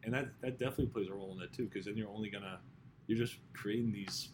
[0.04, 2.60] and that that definitely plays a role in that too because then you're only gonna
[3.08, 4.30] you're just creating these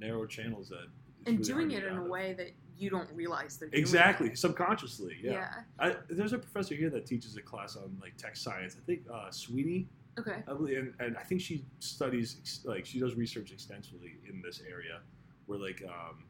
[0.00, 0.86] narrow channels that
[1.26, 2.08] and really doing it in a of.
[2.08, 4.38] way that you don't realize they're doing Exactly, it.
[4.38, 5.16] subconsciously.
[5.22, 5.32] Yeah.
[5.32, 5.48] yeah
[5.80, 8.76] I, there's a professor here that teaches a class on like tech science.
[8.80, 12.98] I think uh, Sweeney okay I believe, and, and I think she studies like she
[12.98, 15.00] does research extensively in this area,
[15.46, 16.24] where like um,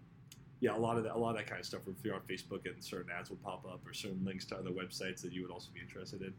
[0.61, 1.83] yeah, a lot of that, a lot of that kind of stuff.
[1.87, 4.71] If you're on Facebook and certain ads will pop up or certain links to other
[4.71, 6.35] websites that you would also be interested in,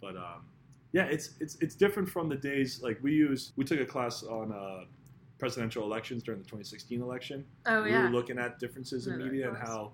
[0.00, 0.46] but um,
[0.92, 3.52] yeah, it's it's it's different from the days like we use.
[3.56, 4.84] We took a class on uh,
[5.38, 7.44] presidential elections during the 2016 election.
[7.66, 9.92] oh we yeah We were looking at differences in media and how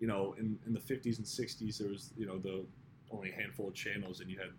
[0.00, 2.64] you know in, in the 50s and 60s there was you know the
[3.10, 4.50] only handful of channels and you had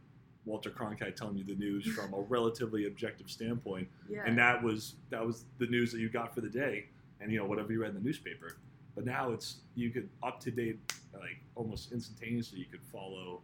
[0.48, 4.96] Walter Cronkite telling you the news from a relatively objective standpoint, yeah and that was
[5.10, 6.86] that was the news that you got for the day,
[7.22, 8.58] and you know whatever you read in the newspaper.
[8.96, 10.80] But now it's you could up to date
[11.14, 12.60] like almost instantaneously.
[12.60, 13.42] You could follow.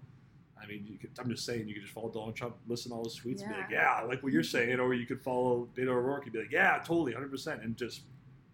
[0.61, 2.95] I mean, you could, I'm just saying you could just follow Donald Trump, listen to
[2.95, 3.99] all his tweets, and be like, Yeah.
[3.99, 6.77] yeah, like what you're saying, or you could follow Beto O'Rourke and be like, yeah,
[6.77, 8.03] totally, 100, percent and just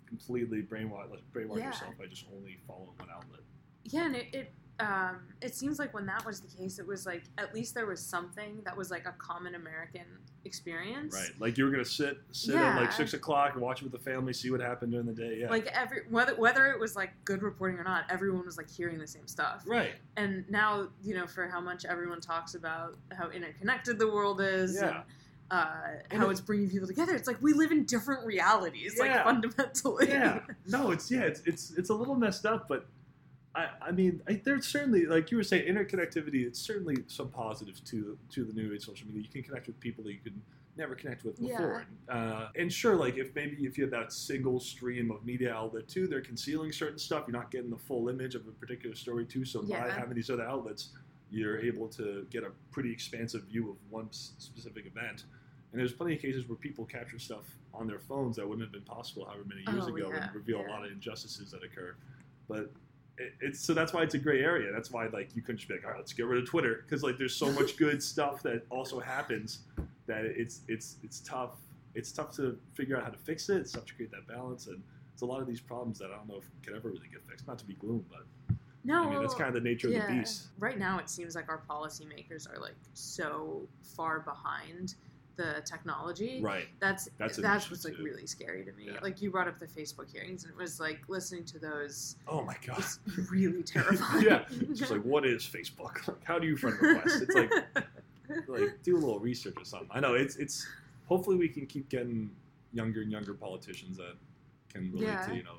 [0.07, 1.67] completely brainwash brainwash Yeah.
[1.67, 3.41] yourself by just only following one outlet.
[3.83, 7.05] Yeah, and it, it um it seems like when that was the case, it was
[7.05, 10.05] like at least there was something that was like a common American
[10.45, 11.13] experience.
[11.13, 11.31] Right.
[11.39, 13.99] Like you were gonna sit sit at like six o'clock and watch it with the
[13.99, 15.39] family, see what happened during the day.
[15.41, 15.49] Yeah.
[15.49, 18.97] Like every whether whether it was like good reporting or not, everyone was like hearing
[18.99, 19.63] the same stuff.
[19.67, 19.93] right.
[20.17, 24.75] And now you know for how much everyone talks about how interconnected the world is.
[24.75, 24.87] Yeah.
[24.89, 25.03] And,
[25.51, 25.65] uh,
[26.17, 27.15] how it- it's bringing people together.
[27.15, 29.03] It's like we live in different realities, Yeah.
[29.03, 30.07] like fundamentally.
[30.09, 30.41] Yeah.
[30.67, 32.85] No, it's yeah, it's it's it's a little messed up, but
[33.55, 36.45] I I mean I, there's certainly like you were saying interconnectivity.
[36.45, 39.23] It's certainly some positives to to the new age social media.
[39.23, 40.39] You can connect with people that you could
[40.77, 41.85] never connect with before.
[42.07, 45.87] Uh, and sure, like if maybe if you have that single stream of media outlet
[45.87, 47.25] too, they're concealing certain stuff.
[47.27, 49.43] You're not getting the full image of a particular story too.
[49.45, 50.89] So by having these other outlets,
[51.31, 55.25] you're able to get a pretty expansive view of one s- specific event.
[55.71, 58.71] And there's plenty of cases where people capture stuff on their phones that wouldn't have
[58.71, 61.61] been possible however many years Oh, ago yeah, and reveal a lot of injustices that
[61.63, 61.95] occur.
[62.47, 62.71] But
[63.41, 64.71] it's so that's why it's a gray area.
[64.71, 66.83] That's why like you couldn't just be like, all right, let's get rid of Twitter
[66.85, 69.59] because like there's so much good stuff that also happens
[70.07, 71.57] that it's it's it's tough.
[71.95, 73.57] It's tough to figure out how to fix it.
[73.57, 74.81] It's tough to create that balance, and
[75.13, 77.25] it's a lot of these problems that I don't know if can ever really get
[77.27, 77.47] fixed.
[77.47, 78.25] Not to be gloom, but
[78.83, 80.47] No, I mean that's kind of the nature of the beast.
[80.59, 84.95] Right now, it seems like our policymakers are like so far behind
[85.41, 86.39] the technology.
[86.41, 86.67] Right.
[86.79, 88.03] That's That's that's, what's like too.
[88.03, 88.85] really scary to me.
[88.87, 88.99] Yeah.
[89.01, 92.41] Like you brought up the Facebook hearings, and it was like listening to those Oh
[92.43, 92.77] my god.
[92.77, 92.99] was
[93.31, 94.23] really terrifying.
[94.23, 94.43] yeah.
[94.51, 95.95] It's just like, what is Facebook?
[96.07, 97.23] Like, how do you friend request?
[97.23, 97.51] It's like,
[98.47, 99.89] like do a little research or something.
[99.91, 100.67] I know it's it's.
[101.07, 102.29] Hopefully, we can keep getting
[102.73, 104.13] younger and younger politicians that
[104.71, 105.25] can relate Yeah.
[105.25, 105.55] to you know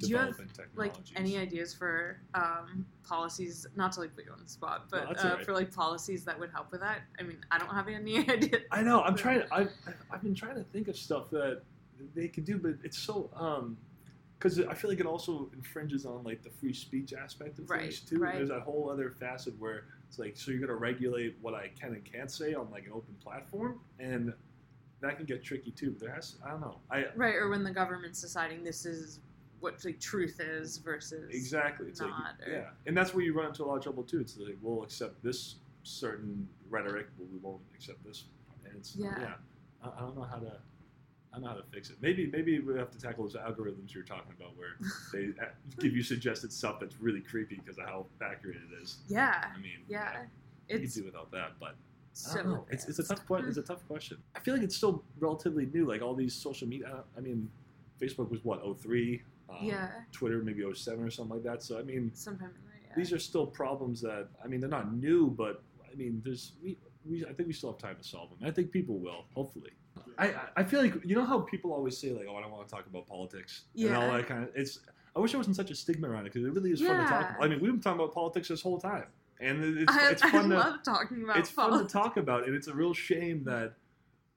[0.00, 0.38] Do you have,
[0.74, 3.66] like any ideas for um, policies?
[3.76, 5.44] Not to like put you on the spot, but that's uh, alright.
[5.44, 7.02] for like policies that would help with that.
[7.20, 8.60] I mean, I don't have any idea.
[8.72, 9.02] I know.
[9.02, 9.40] I'm trying.
[9.40, 9.70] To, I've
[10.10, 11.62] I've been trying to think of stuff that
[12.14, 13.76] they could do, but it's so um,
[14.38, 17.82] because I feel like it also infringes on like the free speech aspect of Right,
[17.82, 18.18] things too.
[18.18, 18.34] right.
[18.34, 21.94] There's that whole other facet where it's like, so you're gonna regulate what I can
[21.94, 24.32] and can't say on like an open platform, and
[25.00, 25.94] that can get tricky too.
[25.98, 26.78] There has, I don't know.
[26.90, 29.20] I Right, or when the government's deciding this is
[29.64, 31.88] what like truth is versus exactly.
[31.88, 34.20] It's like or- yeah, and that's where you run into a lot of trouble too.
[34.20, 38.24] It's like we'll accept this certain rhetoric, but we won't accept this.
[38.64, 39.14] And it's Yeah.
[39.18, 39.34] yeah.
[39.82, 40.52] I, I don't know how to.
[41.32, 41.96] I don't know how to fix it.
[42.00, 44.76] Maybe maybe we have to tackle those algorithms you're talking about, where
[45.12, 45.46] they uh,
[45.80, 48.98] give you suggested stuff that's really creepy because of how accurate it is.
[49.08, 50.22] Yeah, I mean, yeah.
[50.68, 51.74] you could It's do without that, but I
[52.12, 52.66] so don't know.
[52.70, 53.48] It's, it's a tough question.
[53.48, 54.18] It's a tough question.
[54.36, 55.86] I feel like it's still relatively new.
[55.88, 57.02] Like all these social media.
[57.16, 57.50] I mean,
[58.00, 59.22] Facebook was what 03?
[59.50, 61.62] Um, Yeah, Twitter maybe 07 or something like that.
[61.62, 62.80] So I mean, sometime there.
[62.88, 62.94] Yeah.
[62.96, 66.78] these are still problems that I mean they're not new, but I mean there's we,
[67.04, 68.38] we I think we still have time to solve them.
[68.48, 69.70] I think people will hopefully.
[70.18, 72.50] I I- I feel like you know how people always say like, oh, I don't
[72.50, 74.50] want to talk about politics and all that kind of.
[74.54, 74.80] It's
[75.16, 77.04] I wish there wasn't such a stigma around it because it really is fun to
[77.08, 77.30] talk.
[77.30, 77.44] About.
[77.44, 79.06] I mean, we've been talking about politics this whole time,
[79.40, 82.46] and it's I, it's I fun to love talking about it's fun to talk about,
[82.46, 83.74] and it's a real shame that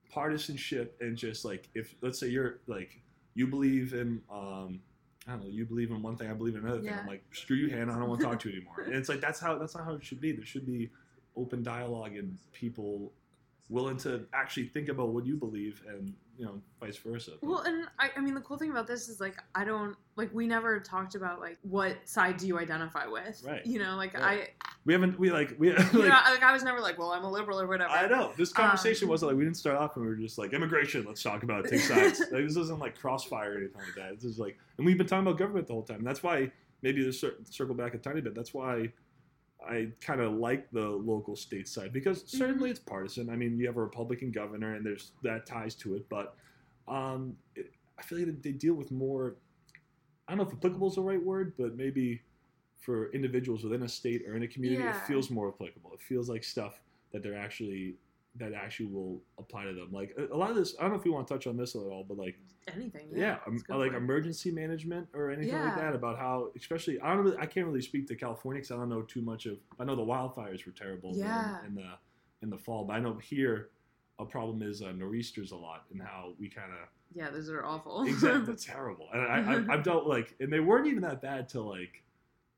[0.09, 3.01] partisanship and just like if let's say you're like
[3.33, 4.79] you believe in um
[5.27, 6.93] I don't know you believe in one thing I believe in another thing.
[6.93, 8.81] I'm like screw you Hannah I don't want to talk to you anymore.
[8.85, 10.31] And it's like that's how that's not how it should be.
[10.31, 10.89] There should be
[11.35, 13.11] open dialogue and people
[13.69, 17.31] willing to actually think about what you believe and you know vice versa.
[17.41, 20.33] Well, and I, I mean, the cool thing about this is like I don't like
[20.33, 23.65] we never talked about like what side do you identify with, Right.
[23.65, 24.51] You know, like Right.
[24.87, 27.23] We haven't we like we I, you know, like I was never like, well, I'm
[27.25, 27.91] a liberal or whatever.
[27.91, 30.37] I know this conversation Um, wasn't like we didn't start off and we were just
[30.37, 31.03] like immigration.
[31.05, 31.69] Let's talk about it.
[31.71, 32.19] Take sides.
[32.31, 34.13] like, this isn't like crossfire or anything like that.
[34.13, 36.03] It's just like, and we've been talking about government the whole time.
[36.05, 36.49] That's why
[36.81, 38.33] maybe to cir- circle back a tiny bit.
[38.33, 38.89] That's why
[39.67, 42.37] I kind of like the local state side because Mm-hmm.
[42.37, 43.29] certainly it's partisan.
[43.29, 46.33] I mean, you have a Republican governor and there's that ties to it, but
[46.87, 49.35] um, it, I feel like they deal with more.
[50.29, 52.21] I don't know if applicable is the right word, but maybe
[52.79, 54.95] for individuals within a state or in a community, Yeah.
[54.95, 55.91] it feels more applicable.
[55.93, 57.95] It feels like stuff that they're actually
[58.35, 59.91] that actually will apply to them.
[59.91, 61.73] Like a, lot of this, I don't know if you want to touch on this
[61.75, 62.37] at all, but like
[62.71, 63.07] anything.
[63.11, 67.25] yeah, Yeah, um, like emergency management or anything like that about how, especially I don't
[67.25, 69.57] really, I can't really speak to California because I don't know too much of.
[69.79, 71.65] I know the wildfires were terrible in- Yeah.
[71.65, 71.93] in, the
[72.43, 73.69] in the fall, but I know here
[74.19, 77.65] a problem is uh, nor'easters a lot and how we kind of yeah, those are
[77.65, 78.03] awful.
[78.03, 79.07] exactly terrible.
[79.13, 82.03] And I, I I've dealt like, and they weren't even that bad till like.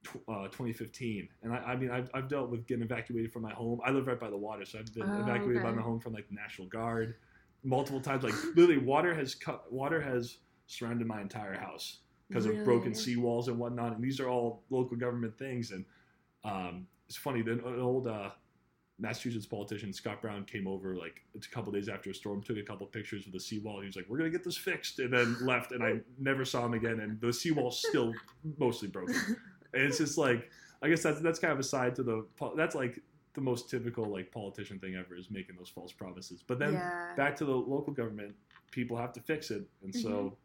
[0.03, 3.53] Tw- Uh, 2015, and I, I mean, I've, I've dealt with getting evacuated from my
[3.53, 3.79] home.
[3.85, 6.13] I live right by the water, so I've been Oh, evacuated by my home from
[6.13, 7.15] like the National Guard
[7.63, 8.23] multiple times.
[8.23, 13.15] Like literally, water has cut, water has surrounded my entire house because of broken Really?
[13.15, 13.93] seawalls and whatnot.
[13.95, 15.71] And these are all local government things.
[15.71, 15.83] And
[16.43, 18.29] um, it's funny, the an old uh,
[18.99, 22.63] Massachusetts politician Scott Brown came over like a couple days after a storm, took a
[22.63, 23.79] couple pictures of the seawall.
[23.81, 25.71] He was like, "We're gonna get this fixed," and then left.
[25.71, 26.99] And I never saw him again.
[26.99, 28.13] And the seawall's still
[28.57, 29.15] mostly broken.
[29.73, 30.49] And it's just like,
[30.81, 33.01] I guess that's that's kind of a side to the that's like
[33.33, 36.43] the most typical like politician thing ever is making those false promises.
[36.45, 37.13] But then yeah.
[37.15, 38.35] back to the local government,
[38.71, 40.35] people have to fix it, and so Mhm.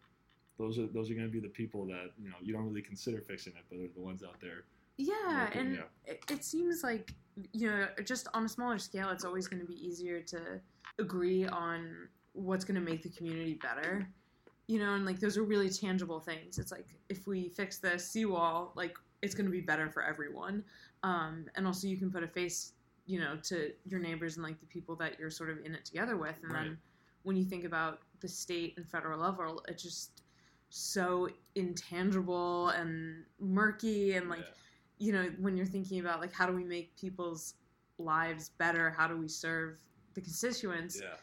[0.58, 2.82] those are those are going to be the people that you know you don't really
[2.82, 4.64] consider fixing it, but they're the ones out there.
[4.96, 5.82] Yeah, working, and yeah.
[6.06, 7.12] It, it seems like
[7.52, 10.60] you know, just on a smaller scale, it's always going to be easier to
[10.98, 14.06] agree on what's going to make the community better.
[14.68, 16.58] You know, and like those are really tangible things.
[16.58, 20.64] It's like if we fix the seawall, like it's going to be better for everyone.
[21.02, 22.72] Um, and also, you can put a face,
[23.06, 25.84] you know, to your neighbors and like the people that you're sort of in it
[25.84, 26.36] together with.
[26.42, 26.64] And Right.
[26.64, 26.78] then
[27.22, 30.22] when you think about the state and federal level, it's just
[30.76, 34.44] so intangible and murky and like
[34.98, 37.54] you know when you're thinking about like how do we make people's
[37.98, 39.76] lives better how do we serve
[40.14, 41.14] the constituents yeah,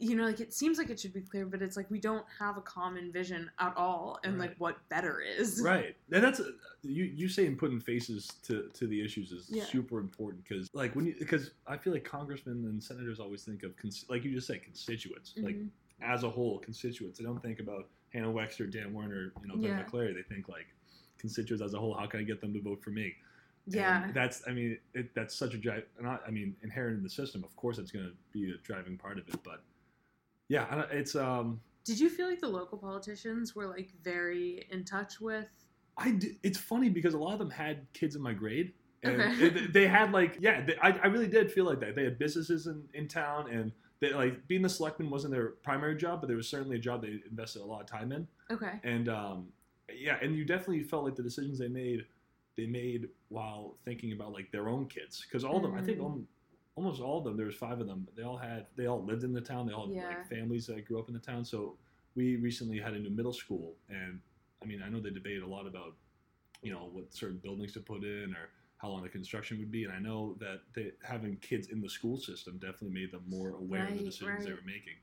[0.00, 2.24] you know like it seems like it should be clear but it's like we don't
[2.38, 5.94] have a common vision at all and like what better is right.
[6.10, 6.40] And that's
[6.82, 9.64] you you saying putting faces to to the issues is Yeah.
[9.64, 13.62] super important because like when you because I feel like congressmen and senators always think
[13.62, 15.68] of cons- like you just said constituents like Mhm.
[16.02, 17.18] as a whole constituents.
[17.18, 19.84] They don't think about Hannah Wexler, Dan Werner, you know, Ben Yeah.
[19.84, 20.12] McClary.
[20.14, 20.66] They think like
[21.18, 21.94] constituents as a whole.
[21.94, 23.14] How can I get them to vote for me?
[23.66, 25.84] And yeah that's I mean it, that's such a drive.
[26.00, 27.44] Not I mean inherent in the system.
[27.44, 29.40] Of course, it's going to be a driving part of it.
[29.44, 29.62] But
[30.48, 35.20] yeah, it's um did you feel like the local politicians were like very in touch
[35.20, 35.46] with
[35.96, 38.72] I it's funny because a lot of them had kids in my grade.
[39.02, 39.46] And Okay.
[39.46, 41.94] it- they had like yeah, they, I, I really did feel like that.
[41.94, 45.94] They had businesses in, in town, and they like being the selectman wasn't their primary
[45.96, 48.26] job, but there was certainly a job they invested a lot of time in.
[48.50, 49.46] okay and um,
[49.94, 52.06] yeah, and you definitely felt like the decisions they made,
[52.56, 55.98] they made while thinking about like their own kids, because all of them, I think,
[55.98, 56.24] Mm.
[56.76, 58.06] Al- almost all of them, there was five of them.
[58.16, 59.66] They all had, they all lived in the town.
[59.66, 60.08] They all had Yeah.
[60.08, 61.44] like families that grew up in the town.
[61.44, 61.76] So
[62.14, 64.20] we recently had a new middle school, and
[64.62, 65.94] I mean, I know they debate a lot about,
[66.62, 69.84] you know, what certain buildings to put in or how long the construction would be,
[69.84, 73.50] and I know that they, having kids in the school system definitely made them more
[73.56, 74.94] aware of the Right, decisions they were making.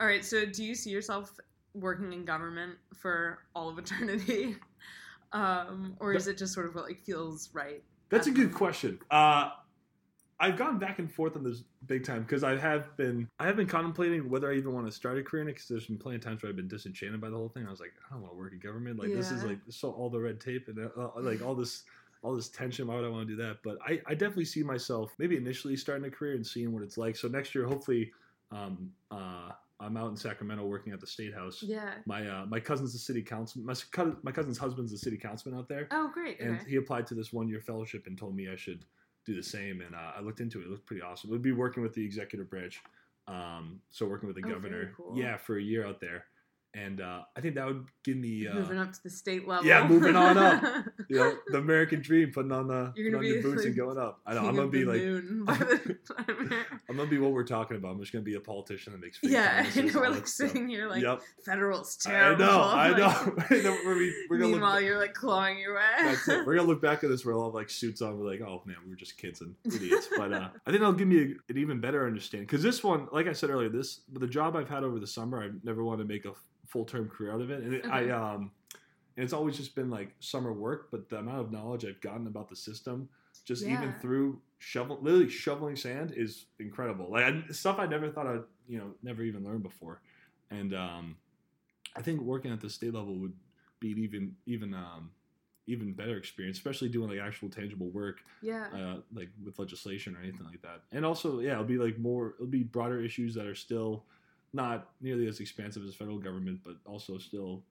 [0.00, 1.32] all right so do you see yourself
[1.74, 4.56] working in government for all of eternity
[5.32, 8.98] um or is it just sort of what like feels right That's a good question.
[9.10, 9.50] Uh,
[10.40, 13.56] I've gone back and forth on this big time because I have been I have
[13.56, 15.98] been contemplating whether I even want to start a career in it because there's been
[15.98, 17.66] plenty of times where I've been disenchanted by the whole thing.
[17.66, 18.98] I was like, I don't want to work in government.
[18.98, 21.84] Like this is like so all the red tape and uh, like all this
[22.22, 22.88] all this tension.
[22.88, 23.58] Why would I want to do that?
[23.62, 26.98] But I, I definitely see myself maybe initially starting a career and seeing what it's
[26.98, 27.16] like.
[27.16, 28.12] So next year, hopefully,
[28.50, 31.62] um, uh, I'm out in Sacramento working at the state house.
[31.62, 33.62] yeah My uh, my cousin's the city council.
[33.62, 33.74] My,
[34.22, 36.48] my cousin's husband's the city councilman out there oh great okay.
[36.48, 38.84] and he applied to this one year fellowship and told me I should
[39.24, 39.80] do the same.
[39.80, 41.30] And uh, I looked into it; it looked pretty awesome.
[41.30, 42.80] Would be working with the executive branch,
[43.26, 45.16] Um, so working with the Oh, governor, cool.
[45.16, 46.26] yeah, for a year out there,
[46.74, 49.64] and uh, I think that would give me uh, moving up to the state level.
[49.66, 50.62] yeah, moving on up.
[51.08, 53.98] you know the American dream, putting on the You're putting on your boots and going
[53.98, 54.20] up.
[54.26, 57.32] I know I'm gonna be like moon by the time you're- I'm gonna be what
[57.32, 57.92] we're talking about.
[57.92, 60.48] I'm just gonna be a politician that makes yeah, and we're like stuff.
[60.50, 62.44] sitting here like yep, federal's I terrible.
[62.46, 62.96] know, I like,
[63.64, 63.78] know.
[63.84, 64.82] We're, we- we're gonna Meanwhile, look.
[64.84, 65.80] you're like clawing your way.
[65.98, 66.46] That's it.
[66.46, 67.24] We're gonna look back at this.
[67.24, 68.18] We're all like suits on.
[68.18, 70.08] We're like, oh man, we were just kids and idiots.
[70.16, 72.46] But uh, I think that'll give me a, an even better understanding.
[72.46, 75.42] Because this one, like I said earlier, this the job I've had over the summer,
[75.42, 76.32] I've never wanted to make a
[76.66, 78.50] full term career out of it, and it, I um,
[79.16, 80.88] and it's always just been like summer work.
[80.90, 83.08] But the amount of knowledge I've gotten about the system,
[83.44, 87.10] just even through shovel, literally shoveling sand, is incredible.
[87.10, 90.00] Like I, stuff I never thought I'd you know never even learned before,
[90.50, 91.16] and um,
[91.96, 93.34] I think working at the state level would
[93.80, 95.10] be an even even um
[95.66, 98.66] even better experience, especially doing like actual tangible work, yeah.
[98.74, 100.82] uh, like with legislation or anything like that.
[100.92, 104.04] And also, yeah, it'll be like more, it'll be broader issues that are still
[104.54, 107.62] not nearly as expansive as federal government, but also still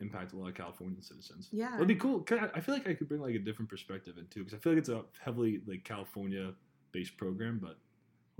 [0.00, 1.48] impact a lot of Californian citizens.
[1.52, 1.74] Yeah.
[1.76, 2.24] It'd be cool.
[2.54, 4.72] I feel like I could bring like a different perspective in too, because I feel
[4.72, 6.52] like it's a heavily like California
[6.92, 7.76] based program, but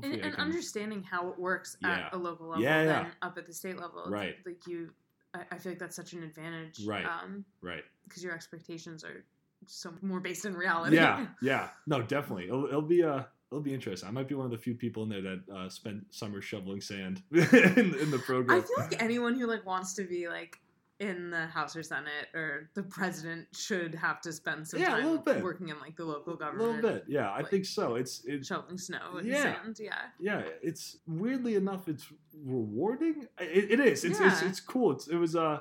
[0.03, 2.07] and, and can- understanding how it works Yeah.
[2.07, 3.11] at a local level Yeah, than yeah.
[3.21, 4.07] up at the state level.
[4.09, 4.37] Right.
[4.47, 4.91] Like you,
[5.35, 6.87] I, I feel like that's such an advantage.
[6.87, 7.05] Right.
[7.05, 7.85] Um, right.
[8.09, 9.25] because your expectations are
[9.67, 10.97] so more based in reality.
[10.97, 12.45] Yeah, yeah, no, definitely.
[12.45, 14.09] It'll, it'll be uh, it'll be interesting.
[14.09, 16.81] I might be one of the few people in there that uh, spent summer shoveling
[16.81, 18.59] sand in, in the program.
[18.59, 20.59] I feel like anyone who like wants to be like
[21.01, 25.43] in the House or Senate or the president should have to spend some Yeah, time
[25.43, 26.69] working in like the local government.
[26.69, 27.31] a little bit, yeah.
[27.31, 27.95] I like, think so.
[27.95, 29.43] It's it's Shoveling snow and Yeah.
[29.63, 29.95] sand, yeah.
[30.21, 30.43] yeah.
[30.63, 32.07] It's weirdly enough, it's
[32.45, 33.27] rewarding.
[33.41, 34.05] It, it is.
[34.05, 34.93] It's, it's it's cool.
[34.93, 35.61] It's it was uh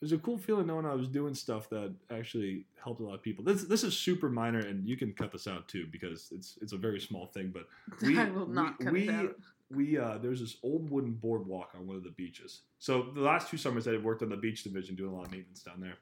[0.00, 3.14] it was a cool feeling knowing I was doing stuff that actually helped a lot
[3.14, 3.44] of people.
[3.44, 6.72] This this is super minor, and you can cut this out too because it's it's
[6.72, 7.52] a very small thing.
[7.52, 7.66] But
[8.02, 9.34] we I will not we, cut we, it out.
[9.74, 12.60] we uh, there's this old wooden boardwalk on one of the beaches.
[12.78, 15.26] So the last two summers I had worked on the beach division doing a lot
[15.26, 15.96] of maintenance down there,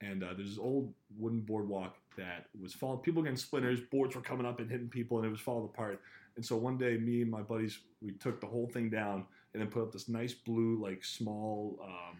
[0.00, 3.00] and uh, there's this old wooden boardwalk that was falling.
[3.00, 6.00] People getting splinters, boards were coming up and hitting people, and it was falling apart.
[6.36, 9.60] And so one day, me and my buddies we took the whole thing down and
[9.60, 12.16] then put up this nice blue like small um,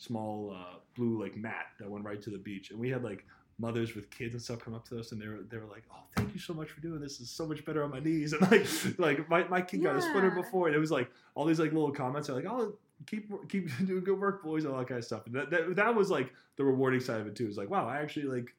[0.00, 3.24] small uh, blue like mat that went right to the beach, and we had like
[3.58, 5.84] mothers with kids and stuff come up to us and they were they were like,
[5.92, 7.20] "Oh, thank you so much for doing this.
[7.20, 8.66] It's so much better on my knees." And like
[8.98, 11.72] like my, my kid got a splinter before, and it was like all these like
[11.72, 12.74] little comments are like, "Oh,
[13.06, 15.26] keep keep doing good work, boys," all that kind of stuff.
[15.26, 17.46] And that, that that was like the rewarding side of it too.
[17.46, 18.54] It's like, wow, I actually like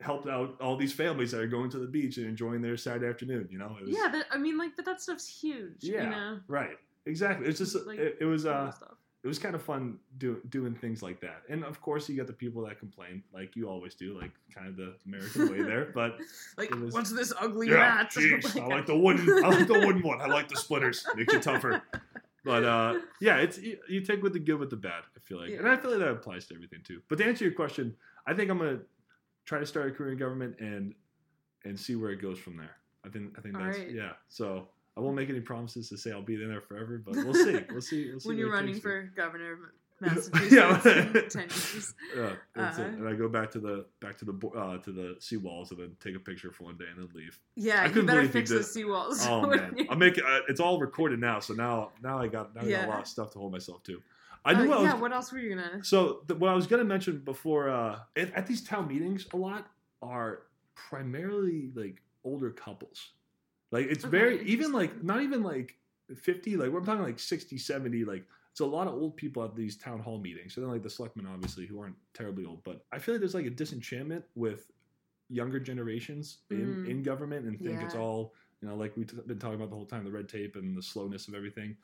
[0.00, 3.08] helped out all these families that are going to the beach and enjoying their Saturday
[3.08, 3.48] afternoon.
[3.50, 5.80] You know, it was, Yeah, that, I mean, like, but that stuff's huge.
[5.80, 6.04] Yeah.
[6.04, 7.48] You know, right, exactly.
[7.48, 8.94] It's just Like, it, it was uh stuff.
[9.24, 11.42] It was kind of fun do, doing things like that.
[11.48, 14.68] And of course, you get the people that complain, like you always do, like kind
[14.68, 15.90] of the American way there.
[15.94, 16.18] But
[16.56, 18.10] Like, was- what's this ugly yeah, mat?
[18.14, 19.28] jeez, I like the wooden.
[19.44, 20.20] I like the wooden one.
[20.20, 21.04] I like the splinters.
[21.16, 21.82] Makes you tougher.
[22.44, 25.02] But uh, yeah, it's you, you take with the good with the bad.
[25.16, 27.02] I feel like, and I feel like that applies to everything too.
[27.08, 27.94] But to answer your question,
[28.26, 28.78] I think I'm gonna
[29.44, 30.94] try to start a career in government and
[31.64, 32.76] and see where it goes from there.
[33.04, 33.90] I think I think All that's right.
[33.90, 34.12] yeah.
[34.28, 37.32] So I won't make any promises to say I'll be in there forever, but we'll
[37.34, 37.60] see.
[37.70, 38.10] We'll see.
[38.10, 38.80] We'll see when you're running me.
[38.80, 39.58] for governor of
[40.00, 40.80] Yeah.
[40.84, 41.94] Massachusetts in ten years.
[42.16, 42.78] Yeah, that's.
[42.78, 42.88] Uh-huh.
[42.88, 45.96] And I go back to the back to the uh, to the seawalls and then
[46.00, 47.38] take a picture for one day and then leave.
[47.56, 49.26] Yeah, I you couldn't better fix did- seawalls.
[49.28, 52.54] Oh man, you- I'm making uh, it's all recorded now, so now now I got
[52.54, 54.00] now I got a lot of stuff to hold myself to.
[54.44, 55.82] I knew Uh, was yeah, what else were you gonna?
[55.84, 59.36] so the, what I was gonna mention before uh, at, at these town meetings, a
[59.36, 59.66] lot
[60.00, 60.42] are
[60.76, 63.10] primarily like older couples.
[63.70, 65.76] Like it's Okay, very even like not even like
[66.16, 69.54] 50, like we're talking like 60, 70, like it's a lot of old people at
[69.54, 70.54] these town hall meetings.
[70.54, 73.34] So then like the selectmen obviously who aren't terribly old, but I feel like there's
[73.34, 74.70] like a disenchantment with
[75.28, 76.88] younger generations in, Mm.
[76.88, 79.76] in government and think it's all you know like we've t- been talking about the
[79.76, 81.76] whole time the red tape and the slowness of everything.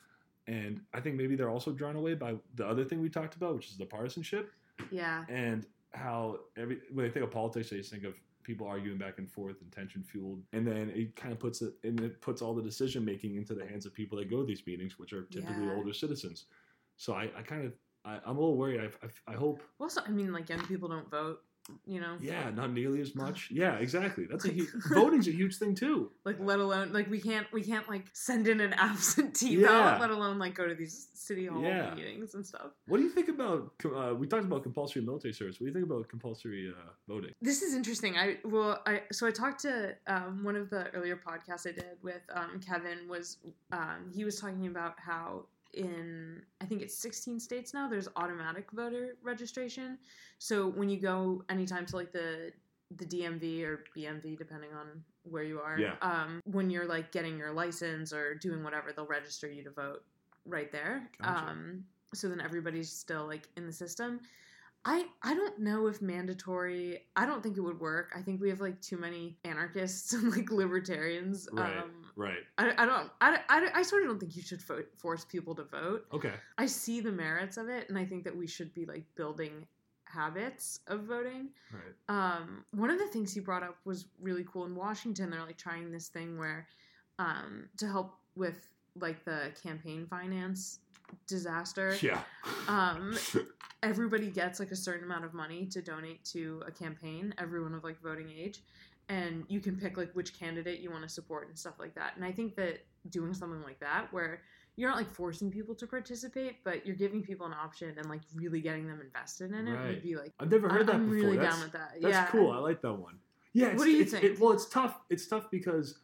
[0.46, 3.54] And i think maybe they're also drawn away by the other thing we talked about
[3.54, 4.50] which is the partisanship.
[4.90, 8.98] Yeah, and how every when they think of politics, they just think of people arguing
[8.98, 12.20] back and forth and tension fueled, and then it kind of puts it and it
[12.20, 14.98] puts all the decision making into the hands of people that go to these meetings,
[14.98, 15.74] which are typically Yeah.
[15.74, 16.46] older citizens.
[16.96, 17.72] So I, I kind of
[18.04, 18.80] I, I'm a little worried.
[18.80, 21.40] I, I, I hope, also, I mean, like young people don't vote.
[21.86, 22.16] You know.
[22.20, 23.48] yeah, not nearly as much.
[23.50, 24.26] Yeah, exactly.
[24.30, 26.10] That's a huge, voting's a huge thing too.
[26.24, 29.68] Like, let alone like we can't we can't like send in an absentee Yeah.
[29.68, 31.94] ballot, let alone like go to these city hall Yeah.
[31.94, 32.72] meetings and stuff.
[32.86, 33.72] What do you think about?
[33.84, 35.56] Uh, we talked about compulsory military service.
[35.58, 37.32] What do you think about compulsory uh, voting?
[37.40, 38.18] This is interesting.
[38.18, 41.96] I well, I so I talked to um, one of the earlier podcasts I did
[42.02, 43.08] with um, Kevin.
[43.08, 43.38] Was
[43.72, 45.46] um, he was talking about how
[45.76, 49.98] in I think it's 16 states now there's automatic voter registration.
[50.38, 52.52] So when you go anytime to like the
[52.96, 55.94] the DMV or BMV depending on where you are, Yeah.
[56.02, 60.04] um, when you're like getting your license or doing whatever, they'll register you to vote
[60.46, 61.08] right there.
[61.20, 61.50] Gotcha.
[61.50, 64.20] Um, so then everybody's still like in the system.
[64.84, 67.00] I I don't know if mandatory.
[67.16, 68.12] I don't think it would work.
[68.16, 71.48] I think we have like too many anarchists and like libertarians.
[71.52, 71.76] Right.
[71.76, 72.38] Um, Right.
[72.58, 75.54] I, I don't I, I, I sort of don't think you should vote, force people
[75.56, 76.06] to vote.
[76.12, 76.32] Okay.
[76.58, 79.66] I see the merits of it, and I think that we should be like building
[80.04, 81.48] habits of voting.
[81.72, 81.94] Right.
[82.08, 85.30] Um, one of the things he brought up was really cool in Washington.
[85.30, 86.68] They're like trying this thing where
[87.18, 90.78] um, to help with like the campaign finance
[91.26, 91.96] disaster.
[92.02, 92.20] Yeah.
[92.68, 93.16] Um,
[93.82, 97.34] everybody gets like a certain amount of money to donate to a campaign.
[97.38, 98.60] Everyone of like voting age,
[99.08, 102.12] and you can pick like which candidate you want to support and stuff like that.
[102.16, 104.40] And I think that doing something like that, where
[104.76, 108.22] you're not like forcing people to participate, but you're giving people an option and like
[108.34, 109.86] really getting them invested in it Right.
[109.88, 111.26] would be like I've never heard I- that I'm before.
[111.26, 111.92] really that's, down with that.
[112.00, 112.26] That's yeah.
[112.26, 112.50] cool.
[112.50, 113.18] I like that one.
[113.52, 113.68] Yeah.
[113.68, 114.24] It's, What do you think?
[114.24, 114.98] It, well, it's tough.
[115.10, 115.98] It's tough because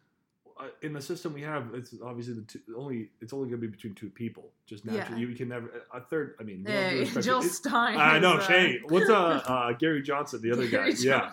[0.83, 3.11] in the system we have, it's obviously the two, only.
[3.21, 4.51] It's only going to be between two people.
[4.67, 5.29] Just naturally, Yeah.
[5.29, 6.35] you can never a third.
[6.41, 7.97] I mean, Hey, Jill Stein.
[7.99, 8.35] I know.
[8.35, 10.99] uh, Hey, what's uh, uh Gary Johnson, the other Gary guy?
[11.01, 11.31] Yeah.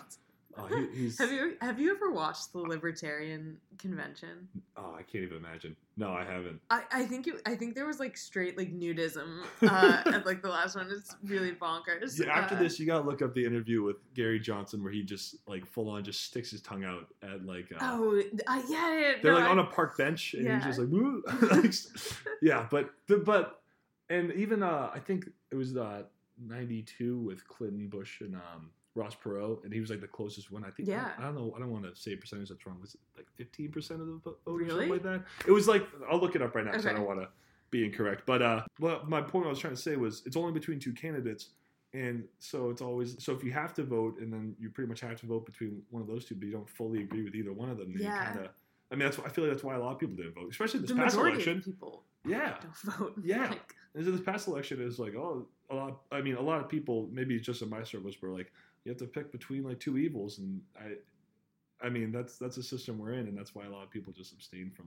[0.58, 1.18] Oh, he, he's.
[1.18, 4.48] Have you have you ever watched the Libertarian Convention?
[4.76, 5.76] Oh, I can't even imagine.
[5.96, 6.60] No, I haven't.
[6.70, 10.42] I, I think it, I think there was like straight like nudism uh, at like
[10.42, 10.90] the last one.
[10.90, 12.18] It's really bonkers.
[12.18, 15.02] Yeah, after Uh, this, you gotta look up the interview with Gary Johnson where he
[15.02, 17.66] just like full on just sticks his tongue out at like.
[17.72, 19.12] Uh, Oh, uh, yeah, yeah.
[19.22, 20.56] they're no, like I- on a park bench and Yeah.
[20.64, 20.78] he's just
[21.52, 21.72] like,
[22.42, 23.60] yeah, but the, but
[24.10, 26.02] and even uh I think it was uh
[26.40, 30.64] 92 with Clinton, Bush, and um Ross Perot, and he was like the closest one.
[30.64, 30.88] I think.
[30.88, 31.10] Yeah.
[31.18, 31.52] I, I don't know.
[31.56, 32.78] I don't want to say a percentage that's wrong.
[32.80, 34.70] Was it like 15 percent of the vote or Really?
[34.70, 35.22] something like that?
[35.46, 37.28] It was like I'll look it up right now because I don't want to
[37.70, 38.22] be incorrect.
[38.26, 40.92] But uh, well, my point I was trying to say was it's only between two
[40.92, 41.50] candidates.
[41.94, 45.00] And so it's always so if you have to vote, and then you pretty much
[45.00, 47.52] have to vote between one of those two, but you don't fully agree with either
[47.54, 48.24] one of them, then Yeah.
[48.32, 48.50] kind of.
[48.90, 50.50] I mean, that's why I feel like that's why a lot of people didn't vote,
[50.50, 51.62] especially this the past election.
[51.62, 53.14] people Yeah, don't vote.
[53.22, 53.48] Yeah.
[53.48, 56.00] Like, and so this past election is like, oh, a lot.
[56.12, 58.52] I mean, a lot of people, maybe just in my circles, were like,
[58.88, 62.62] you have to pick between like two evils, and I, I mean, that's that's a
[62.62, 64.86] system we're in, and that's why a lot of people just abstain from.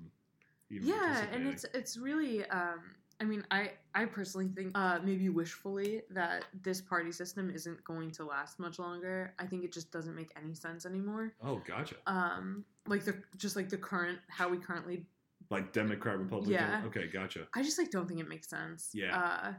[0.71, 2.43] Even yeah, and it's it's really.
[2.45, 7.83] Um, I mean, I I personally think uh, maybe wishfully that this party system isn't
[7.83, 9.35] going to last much longer.
[9.37, 11.33] I think it just doesn't make any sense anymore.
[11.43, 11.95] oh, gotcha.
[12.07, 15.05] Um, like the just like the current how we currently
[15.51, 16.53] Like Democrat, Republican.
[16.53, 16.81] Yeah.
[16.87, 17.41] Okay, gotcha.
[17.53, 18.89] I just like don't think it makes sense.
[18.93, 19.15] Yeah.
[19.19, 19.53] Uh,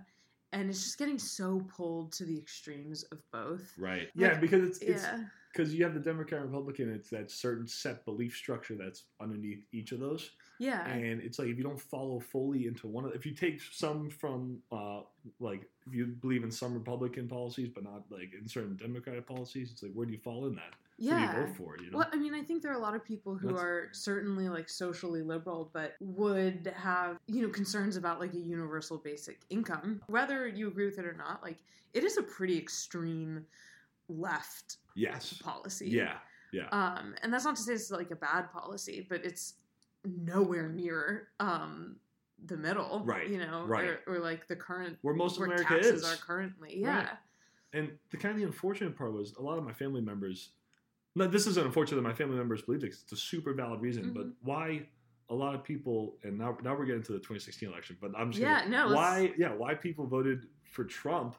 [0.52, 3.72] and it's just getting so pulled to the extremes of both.
[3.78, 4.02] Right.
[4.02, 5.24] Like, yeah, because it's it's yeah.
[5.52, 6.92] because you have the Democrat, Republican.
[6.92, 10.30] It's that certain set belief structure that's underneath each of those.
[10.62, 10.86] Yeah.
[10.86, 14.10] and it's like if you don't follow fully into one of if you take some
[14.10, 15.00] from uh
[15.40, 19.70] like if you believe in some republican policies but not like in certain democratic policies
[19.72, 21.36] it's like where do you fall in that who do yeah.
[21.36, 23.04] you vote for you know Well, I mean, I think there are a lot of
[23.04, 28.20] people who That's- are certainly like socially liberal, but would have, you know, concerns about
[28.20, 30.00] like a universal basic income.
[30.06, 31.58] Whether you agree with it or not, like
[31.92, 33.44] it is a pretty extreme
[34.08, 35.88] left yes policy.
[35.88, 36.18] Yeah.
[36.52, 39.54] Yeah Um, and that's not to say it's like a bad policy, but it's
[40.04, 41.96] nowhere near um
[42.46, 43.02] the middle.
[43.04, 43.84] Right, You know, right.
[43.84, 46.76] Or, or like the current where most of where america taxes is are currently.
[46.80, 46.96] Yeah.
[46.98, 47.08] Right.
[47.72, 50.50] and the kind of the unfortunate part was a lot of my family members
[51.14, 53.02] no this isn't unfortunate that my family members believe this.
[53.04, 54.32] it's a super valid reason but Mhm.
[54.42, 54.86] why
[55.30, 58.32] a lot of people and now now we're getting to the 2016 election but i'm
[58.32, 61.36] just Yeah, gonna, no, let's- why yeah why people voted for trump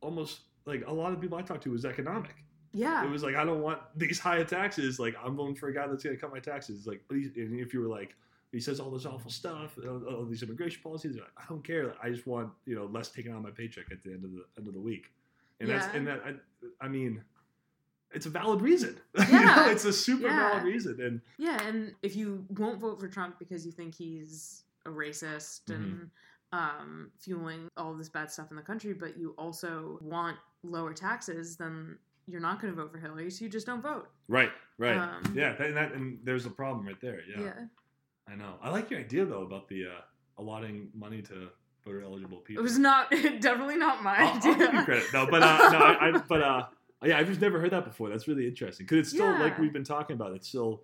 [0.00, 2.34] almost like a lot of people i talked to was economic
[2.76, 3.04] Yeah.
[3.04, 4.98] it was like I don't want these high taxes.
[5.00, 6.86] Like I'm voting for a guy that's going to cut my taxes.
[6.86, 8.14] Like, he's, and if you were like,
[8.52, 11.16] he says all this awful stuff, all, all these immigration policies.
[11.16, 11.94] Like, I don't care.
[12.02, 14.30] I just want you know less taken out of my paycheck at the end of
[14.32, 15.12] the end of the week.
[15.60, 17.22] And that's and that I, I mean,
[18.12, 18.96] it's a valid reason.
[19.18, 19.54] You Yeah.
[19.56, 20.50] know, it's a super Yeah.
[20.50, 21.00] valid reason.
[21.00, 25.62] And Yeah, and if you won't vote for Trump because you think he's a racist
[25.64, 25.72] Mm-hmm.
[25.82, 26.10] and
[26.52, 31.56] um, fueling all this bad stuff in the country, but you also want lower taxes,
[31.56, 34.08] then you're not going to vote for Hillary, so you just don't vote.
[34.28, 35.52] right, right, Um, yeah.
[35.54, 37.20] That, and, that, and there's a problem right there.
[37.28, 37.52] Yeah, Yeah.
[38.28, 38.54] I know.
[38.60, 39.90] I like your idea though about the uh,
[40.38, 41.48] allotting money to
[41.84, 42.60] voter eligible people.
[42.60, 43.10] It was not
[43.40, 44.56] definitely not my I'll, I'll idea.
[44.58, 45.04] give you credit.
[45.12, 46.64] No, but uh, no, I, I, but uh,
[47.04, 48.08] yeah, I've just never heard that before.
[48.08, 50.32] That's really interesting because it's still like we've been talking about.
[50.34, 50.82] It still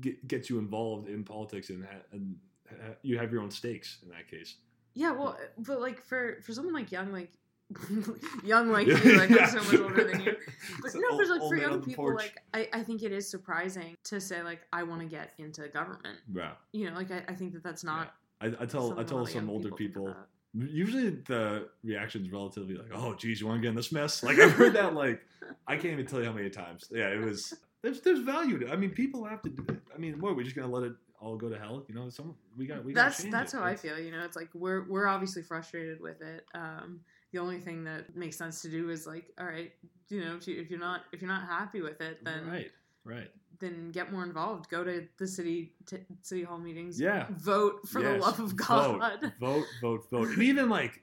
[0.00, 2.34] get, gets you involved in politics and ha- and
[2.68, 4.56] ha- you have your own stakes in that case.
[4.94, 7.30] Yeah, well, but like for for someone like young, like
[8.44, 10.36] young like you, like I'm so much older than you.
[10.80, 13.96] But It's no, but like for young people, like I, I think it is surprising
[14.04, 16.18] to say like I want to get into government.
[16.32, 18.14] Yeah, You know, like I, I think that that's not.
[18.40, 20.14] I, I tell I tell some older think people.
[20.52, 24.22] Usually the reaction is relatively like, "Oh, geez, you want to get in this mess?"
[24.22, 25.20] Like I've heard that like
[25.66, 26.88] I can't even tell you how many times.
[26.90, 27.54] Yeah, it was.
[27.82, 28.70] There's there's value to.
[28.70, 29.48] I mean, people have to.
[29.50, 29.78] do it.
[29.94, 31.84] I mean, what are we just gonna let it all go to hell.
[31.88, 33.04] You know, some we got we got.
[33.04, 33.98] that's that's how I feel.
[33.98, 36.44] You know, it's like we're we're obviously frustrated with it.
[36.54, 37.00] Um,
[37.32, 39.72] the only thing that makes sense to do is like, all right,
[40.08, 42.70] you know, if, you, if you're not if you're not happy with it, then right,
[43.04, 43.30] right.
[43.60, 44.70] Then get more involved.
[44.70, 46.98] Go to the city t- city hall meetings.
[46.98, 47.26] Yeah.
[47.30, 48.14] Vote for Yes.
[48.14, 48.98] the love of God.
[49.20, 50.28] Vote, vote, vote, vote.
[50.28, 51.02] And even like,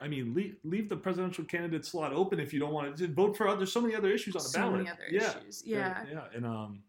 [0.00, 3.06] I mean, leave, leave the presidential candidate slot open if you don't want to.
[3.06, 3.58] Just vote for other.
[3.58, 4.76] There's so many other issues on the so ballot.
[4.78, 5.38] many other yeah.
[5.40, 5.62] issues.
[5.66, 6.04] Yeah.
[6.10, 6.82] yeah, and um,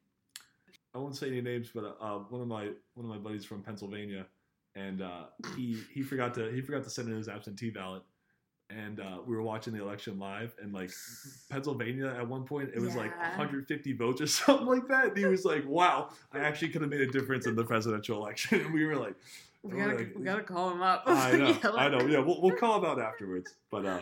[0.93, 3.61] I won't say any names, but uh, one of my one of my buddies from
[3.63, 4.25] Pennsylvania,
[4.75, 5.25] and uh,
[5.57, 8.03] he he forgot to he forgot to send in his absentee ballot,
[8.70, 10.91] and uh, we were watching the election live, and like
[11.49, 15.26] Pennsylvania at one point it was like 150 votes or something like that, and he
[15.26, 18.74] was like, "Wow, I actually could have made a difference in the presidential election," and
[18.74, 19.15] we were like.
[19.61, 21.03] We gotta, like- we gotta call him up.
[21.05, 21.99] I know, Yell I know.
[22.07, 23.55] Yeah, we'll, we'll call him out afterwards.
[23.70, 23.99] But uh,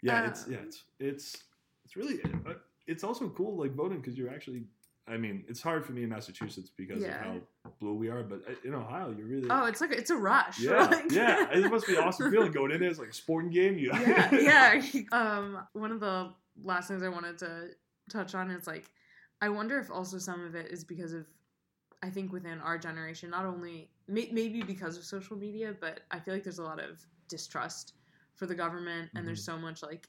[0.00, 1.42] yeah, Uh, it's yeah, it's it's
[1.84, 2.52] it's really uh,
[2.86, 4.62] it's also cool like voting because you're actually.
[5.08, 7.18] I mean, it's hard for me in Massachusetts because Yeah.
[7.36, 10.10] of how blue we are, but uh, in Ohio, you're really Oh, it's like it's
[10.10, 10.58] a rush.
[10.60, 11.48] yeah, like- yeah.
[11.52, 12.90] It must be awesome feeling going in there.
[12.90, 13.78] It's like a sporting game.
[13.78, 14.30] You yeah,
[14.92, 15.02] yeah.
[15.12, 16.32] Um, one of the
[16.62, 17.68] last things I wanted to
[18.10, 18.90] touch on is like,
[19.40, 21.26] I wonder if also some of it is because of,
[22.02, 26.18] I think within our generation, not only may, maybe because of social media, but I
[26.18, 27.94] feel like there's a lot of distrust
[28.34, 30.08] for the government, and there's so much like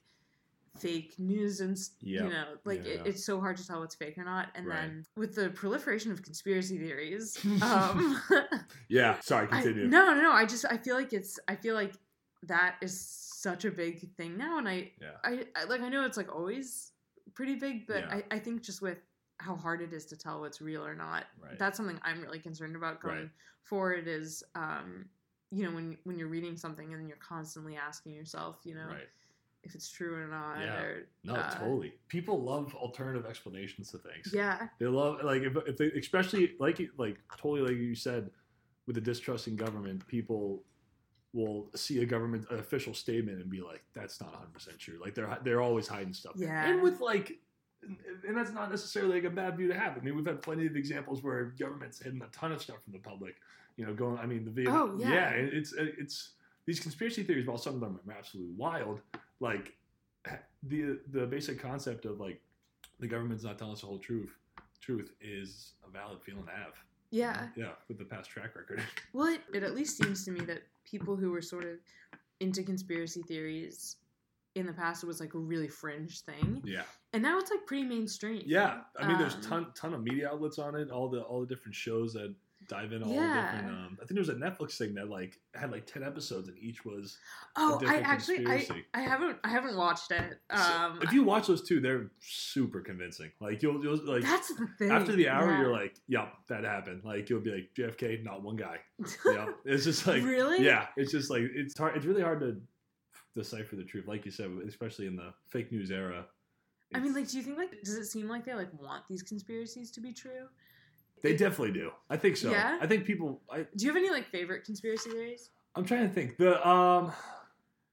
[0.79, 2.23] fake news and Yeah.
[2.23, 4.65] you know like Yeah, it, it's so hard to tell what's fake or not and
[4.65, 4.75] Right.
[4.81, 8.21] then with the proliferation of conspiracy theories um
[8.89, 9.19] yeah.
[9.21, 9.87] Sorry, I, continue.
[9.87, 10.31] no, no, no.
[10.31, 11.93] I just I feel like it's I feel like
[12.43, 15.17] that is such a big thing now, and I Yeah.
[15.23, 16.91] I, I like I know it's like always
[17.35, 18.15] pretty big, but Yeah.
[18.31, 18.99] I, I think just with
[19.39, 21.59] how hard it is to tell what's real or not, Right.
[21.59, 23.29] that's something I'm really concerned about going Right.
[23.63, 24.07] forward.
[24.07, 25.05] Is um
[25.51, 29.09] you know when when you're reading something and you're constantly asking yourself, you know, Right.
[29.67, 30.81] If it's true or not, Yeah.
[30.81, 31.93] or No, uh, totally.
[32.07, 34.31] People love alternative explanations to things.
[34.33, 38.31] yeah, They love like if, if they especially like like totally like you said
[38.85, 40.63] with the distrust in government, people
[41.33, 45.13] will see a government official statement and be like, "That's not 100 percent true." Like
[45.13, 46.33] they're they're always hiding stuff.
[46.37, 46.67] Yeah.
[46.69, 47.37] and with like,
[47.83, 49.97] and that's not necessarily like a bad view to have.
[49.97, 52.93] I mean, we've had plenty of examples where government's hidden a ton of stuff from
[52.93, 53.35] the public.
[53.75, 54.17] You know, going.
[54.17, 54.97] I mean, the Vietnam.
[54.99, 55.29] Oh, yeah.
[55.31, 56.31] it- it's it's
[56.65, 57.45] these conspiracy theories.
[57.45, 59.01] While some of them are absolutely wild,
[59.39, 59.73] like
[60.63, 62.41] the the basic concept of like
[62.99, 64.31] the government's not telling us the whole truth
[64.81, 66.73] truth is a valid feeling to have.
[67.11, 67.47] yeah.
[67.55, 68.81] Yeah, with the past track record.
[69.13, 71.77] Well, it, it at least seems to me that people who were sort of
[72.39, 73.95] into conspiracy theories
[74.55, 76.81] in the past it was like a really fringe thing, yeah.
[77.13, 78.41] and now it's like pretty mainstream.
[78.45, 78.81] Yeah.
[78.99, 81.47] I mean there's Um, ton ton of media outlets on it, all the all the
[81.47, 82.33] different shows that
[82.67, 83.51] dive in all Yeah.
[83.51, 86.03] the different um I think there was a Netflix thing that like had like ten
[86.03, 87.17] episodes and each was
[87.55, 88.67] Oh, I actually I.
[88.93, 90.39] I haven't I haven't watched it.
[90.49, 93.31] Um, if you watch those two, they're super convincing.
[93.39, 94.91] Like you'll you'll like that's the thing.
[94.91, 95.59] after the hour yeah.
[95.61, 97.01] you're like, Yep, that happened.
[97.03, 98.77] Like you'll be like, JFK, not one guy.
[99.25, 99.47] Yeah.
[99.65, 100.63] It's just like really?
[100.63, 101.95] yeah, it's just like it's hard.
[101.97, 102.57] It's really hard to
[103.35, 106.25] decipher the truth, like you said, especially in the fake news era.
[106.93, 109.21] I mean, like, do you think like does it seem like they like want these
[109.21, 110.47] conspiracies to be true?
[111.23, 111.91] They definitely do.
[112.09, 112.51] I think so.
[112.51, 112.77] Yeah?
[112.81, 113.41] I think people.
[113.49, 115.49] I, Do you have any like favorite conspiracy theories?
[115.75, 116.37] I'm trying to think.
[116.37, 117.11] The um,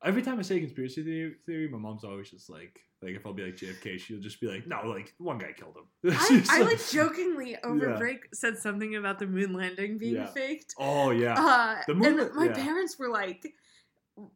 [0.04, 3.32] every time I say conspiracy theory, theory, my mom's always just like, like if I'll
[3.34, 6.14] be like JFK, she'll just be like, no, like one guy killed him.
[6.18, 7.96] I, I like jokingly over Yeah.
[7.98, 10.26] break said something about the moon landing being Yeah.
[10.26, 10.74] faked.
[10.78, 11.34] Oh yeah.
[11.38, 12.52] Uh, The moon and my yeah.
[12.54, 13.46] parents were like,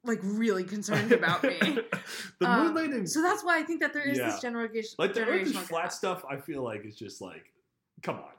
[0.05, 1.59] like really concerned about me.
[2.41, 4.97] the Uh, moon landing, So that's why I think that there is this generation.
[4.99, 6.25] like the Earth is flat stuff.
[6.29, 7.53] I feel like it's just like,
[8.03, 8.33] come on.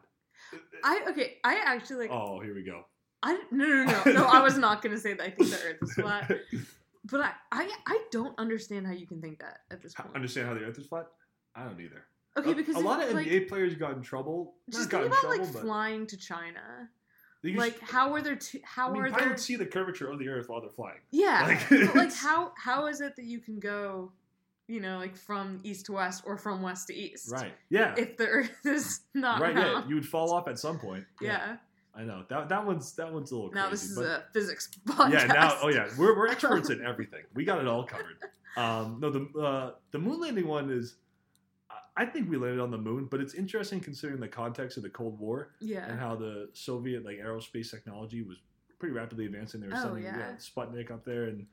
[0.84, 1.38] I okay.
[1.44, 2.12] I actually like.
[2.12, 2.86] oh, here we go.
[3.22, 4.12] I no no no no.
[4.12, 6.32] no I was not gonna say that I think the Earth is flat,
[7.12, 10.16] but I, I I don't understand how you can think that at this point.
[10.16, 11.08] Understand how the Earth is flat?
[11.56, 12.06] I don't either.
[12.38, 14.54] Okay, because a lot of like, NBA players got in trouble.
[14.70, 16.90] just got think in about trouble, like flying to China.
[17.44, 18.60] Like how are there two?
[18.64, 19.38] How I mean, are there?
[19.38, 21.00] see the curvature of the Earth while they're flying.
[21.12, 24.12] Yeah, Like, but, like how how is it that you can go,
[24.70, 27.32] you know, like from east to west or from west to east?
[27.32, 27.54] Right.
[27.70, 27.96] Yeah.
[27.98, 29.56] If the Earth is not right.
[29.56, 29.88] Yeah.
[29.88, 31.04] You would fall off at some point.
[31.20, 31.58] Yeah.
[31.96, 33.88] I know that that one's that one's a little Now crazy.
[33.88, 35.12] this is a physics podcast.
[35.14, 35.26] yeah.
[35.26, 37.24] Now oh yeah, we're we're experts in everything.
[37.34, 38.18] We got it all covered.
[38.56, 40.96] Um, no, the uh, the moon landing one is.
[41.98, 44.90] I- think we landed on the moon, but it's interesting considering the context of the
[44.90, 45.86] Cold War Yeah.
[45.86, 48.38] and how the Soviet like aerospace technology was
[48.80, 49.60] pretty rapidly advancing.
[49.60, 50.18] They were Oh, sending yeah.
[50.18, 51.46] yeah, Sputnik up there, and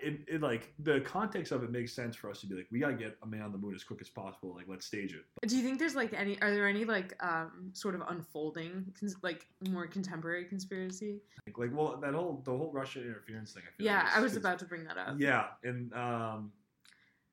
[0.00, 2.78] it, it like the context of it makes sense for us to be like, we
[2.78, 4.54] gotta get a man on the moon as quick as possible.
[4.54, 5.24] Like, let's stage it.
[5.46, 6.40] Do you think there's like any?
[6.40, 11.20] Are there any like um sort of unfolding, cons- like more contemporary conspiracy?
[11.46, 13.62] Like, like, well, that whole the whole Russia interference thing.
[13.66, 15.16] I feel Yeah, like I was about to bring that up.
[15.18, 16.52] Yeah, and um,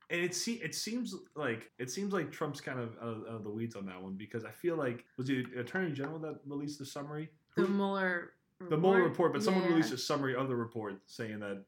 [0.10, 3.36] and it se- it seems like it seems like Trump's kind of out of, out
[3.36, 6.39] of the weeds on that one because I feel like was the Attorney General that
[6.45, 7.30] released the summary?
[7.56, 8.32] The Mueller.
[8.70, 11.64] the Mueller report, but someone released a summary of the report saying that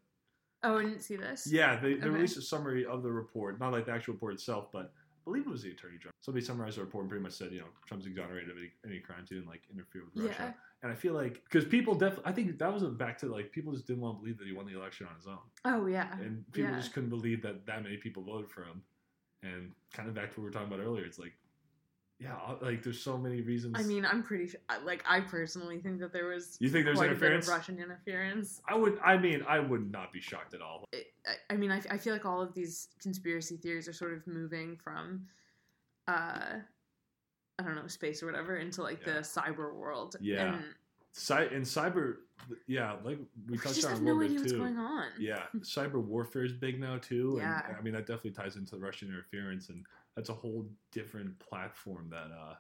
[0.64, 1.45] Oh, I didn't see this.
[1.51, 2.09] yeah, they, they Okay.
[2.09, 5.45] released a summary of the report, not like the actual report itself, but I believe
[5.45, 6.14] it was the Attorney General.
[6.22, 8.99] Somebody summarized the report and pretty much said, you know, Trump's exonerated of any, any
[8.99, 10.36] crimes he didn't like interfere with Russia.
[10.39, 10.51] Yeah.
[10.84, 13.72] And I feel like because people definitely, I think that was back to like people
[13.72, 16.14] just didn't want to believe that he won the election on his own, Oh yeah.
[16.20, 16.78] and people yeah.
[16.78, 18.82] just couldn't believe that that many people voted for him.
[19.43, 21.34] And kind of back to what we were talking about earlier, it's like,
[22.24, 23.76] yeah, like there's so many reasons.
[23.78, 24.59] I mean, I'm pretty sure.
[24.86, 26.57] Like, I personally think that there was.
[26.59, 27.47] You think there's interference?
[27.47, 28.61] A bit of Russian interference.
[28.67, 30.86] I would, I mean, I would not be shocked at all.
[30.93, 34.13] It, I, I mean, I, I feel like all of these conspiracy theories are sort
[34.13, 35.28] of moving from,
[36.07, 36.59] uh,
[37.59, 39.13] I don't know, space or whatever, into like Yeah.
[39.15, 40.15] the cyber world.
[40.21, 40.53] Yeah.
[40.55, 40.63] And
[41.11, 42.15] Cy- in cyber,
[42.68, 43.18] yeah, like
[43.48, 44.58] we we touched just on have a no little idea bit what's too.
[44.60, 45.06] going on.
[45.20, 47.36] Yeah, cyber warfare is big now too.
[47.38, 47.62] Yeah.
[47.68, 51.38] And, I mean that definitely ties into the Russian interference, and that's a whole different
[51.40, 52.56] platform that uh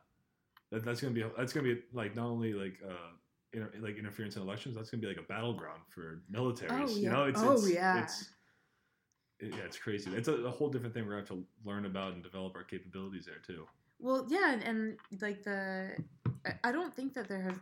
[0.71, 3.11] that, that's gonna be that's gonna be like not only like uh
[3.51, 6.89] inter, like interference in elections, that's gonna be like a battleground for militaries.
[6.89, 7.11] Oh, You yeah.
[7.11, 8.03] know, it's, Oh, it's, yeah.
[8.03, 10.09] It's, it- yeah, it's crazy.
[10.15, 12.63] It's a, a whole different thing we're gonna have to learn about and develop our
[12.63, 13.65] capabilities there too.
[13.99, 15.97] Well, yeah, and, and like the,
[16.63, 17.59] I, don't think that there have.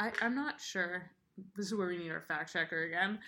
[0.00, 1.10] I, I'm not sure.
[1.56, 3.18] This is where we need our fact checker again.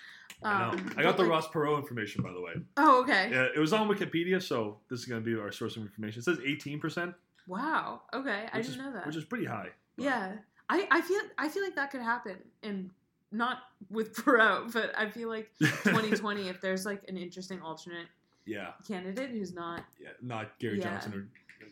[0.42, 0.70] I know.
[0.70, 2.52] Um, I got the like- Ross Perot information by the way.
[2.76, 3.30] Oh, okay.
[3.30, 6.20] Yeah, it was on Wikipedia, so this is gonna be our source of information.
[6.20, 7.14] It says eighteen percent.
[7.46, 8.02] Wow.
[8.12, 9.06] Okay, I didn't is, know that.
[9.06, 9.68] Which is pretty high.
[9.96, 10.32] but- yeah,
[10.68, 12.90] I, I feel I feel like that could happen, and
[13.32, 13.58] not
[13.90, 18.06] with Perot, but I feel like 2020, if there's like an interesting alternate
[18.44, 20.84] yeah, candidate who's not yeah, not Gary Yeah.
[20.94, 21.28] Johnson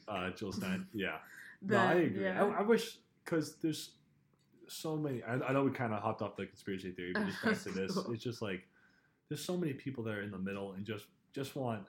[0.08, 0.86] or uh, Jill Stein.
[0.92, 1.18] Yeah,
[1.62, 2.24] no, I agree.
[2.24, 2.42] yeah.
[2.42, 3.90] I, I wish because there's
[4.68, 5.22] so many.
[5.22, 7.70] I, I know we kind of hopped off the conspiracy theory, but just back to
[7.80, 8.66] this, it's just like
[9.28, 11.82] there's so many people that are in the middle and just just want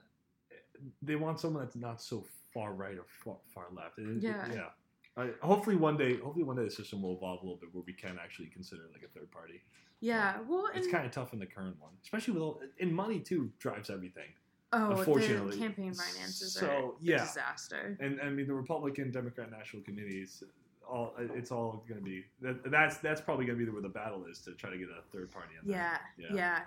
[1.02, 3.98] they want someone that's not so far right or far, far left.
[3.98, 4.54] And it- it- Yeah.
[4.54, 4.70] yeah.
[5.18, 7.84] I, hopefully one day, hopefully one day the system will evolve a little bit where
[7.88, 9.62] we can actually consider like a third party.
[10.02, 10.42] yeah.
[10.48, 13.50] Well, It's kind of tough in the current one, especially with all, and money too
[13.60, 14.34] drives everything.
[14.74, 15.52] oh, unfortunately.
[15.56, 17.24] the campaign finances So, are yeah.
[17.24, 17.96] a disaster.
[18.02, 20.44] and I mean the Republican Democrat National Committees,
[20.90, 23.90] all it's all going to be that, that's that's probably going to be where the
[23.90, 25.50] battle is to try to get a third party.
[25.66, 26.28] Yeah, Yeah.
[26.34, 26.60] yeah.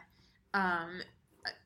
[0.54, 1.00] Um,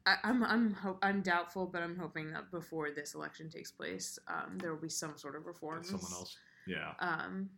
[0.06, 4.18] I, I'm I'm ho- I'm doubtful, but I'm hoping that before this election takes place,
[4.28, 5.82] um, there will be some sort of reform.
[5.84, 6.36] someone else.
[6.66, 7.50] Yeah, Um,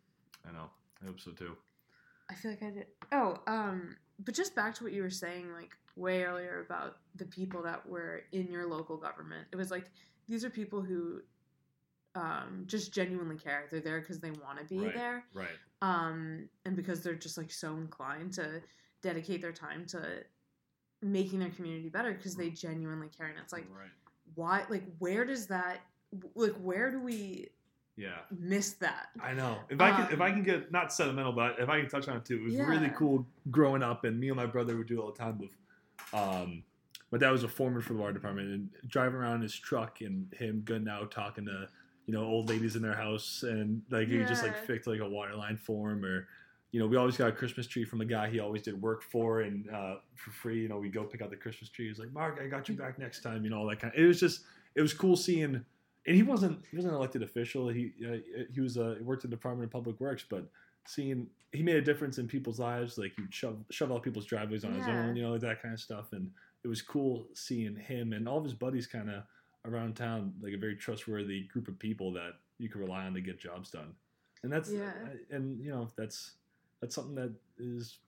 [0.48, 0.70] I know.
[1.02, 1.56] I hope so too.
[2.30, 2.86] I feel like I did.
[3.12, 7.26] Oh, um, but just back to what you were saying, like way earlier about the
[7.26, 9.46] people that were in your local government.
[9.52, 9.90] It was like
[10.28, 11.20] these are people who,
[12.14, 13.64] um, just genuinely care.
[13.70, 14.94] They're there because they want to be Right.
[14.94, 15.24] there.
[15.34, 15.48] Right.
[15.82, 18.62] um, and because they're just like so inclined to
[19.02, 20.24] dedicate their time to
[21.02, 23.90] making their community better because they genuinely care and it's like right.
[24.34, 25.80] why like where does that
[26.34, 27.48] like where do we
[27.96, 28.20] Yeah.
[28.30, 29.58] miss that I know.
[29.68, 32.08] If I can, if I Um, can get not sentimental, but if I can touch
[32.08, 32.66] on it too, it was Yeah.
[32.66, 35.38] really cool growing up, and me and my brother would do it all the time.
[35.38, 35.50] With,
[36.14, 36.64] um,
[37.10, 40.00] my dad was a foreman for the water department, and driving around in his truck,
[40.00, 41.68] and him good out talking to,
[42.06, 44.66] you know, old ladies in their house, and like he would just like Yeah.
[44.66, 46.28] fix like a water line for him, or,
[46.72, 49.02] you know, we always got a Christmas tree from a guy he always did work
[49.02, 51.88] for, and uh, for free, you know, we go pick out the Christmas tree.
[51.88, 53.94] He's like, Mark, I got you back next time, you know, all that kind.
[53.94, 54.42] Of, it was just,
[54.74, 55.64] it was cool seeing
[56.06, 57.68] and he wasn't he wasn't an elected official.
[57.68, 58.16] He uh,
[58.52, 60.46] he was uh, he worked in the Department of Public Works, but
[60.86, 62.98] seeing he made a difference in people's lives.
[62.98, 65.80] Like he'd shove shove out people's driveways on his own, you know, that kind of
[65.80, 66.12] stuff.
[66.12, 66.30] And
[66.62, 69.22] it was cool seeing him and all of his buddies kind of
[69.64, 73.20] around town, like a very trustworthy group of people that you can rely on to
[73.20, 73.94] get jobs done.
[74.42, 74.92] And that's Yeah.
[75.30, 76.32] and you know that's
[76.80, 77.98] that's something that is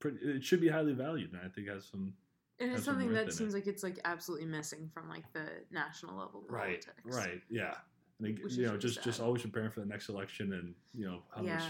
[0.00, 0.18] pretty.
[0.22, 2.14] It should be highly valued, and I think has some
[2.60, 3.32] and Has it's something that in it.
[3.32, 7.74] seems like it's like absolutely missing from like the national level right politics right yeah
[8.20, 11.22] and Which you know just just always preparing for the next election and you know
[11.34, 11.64] how yeah much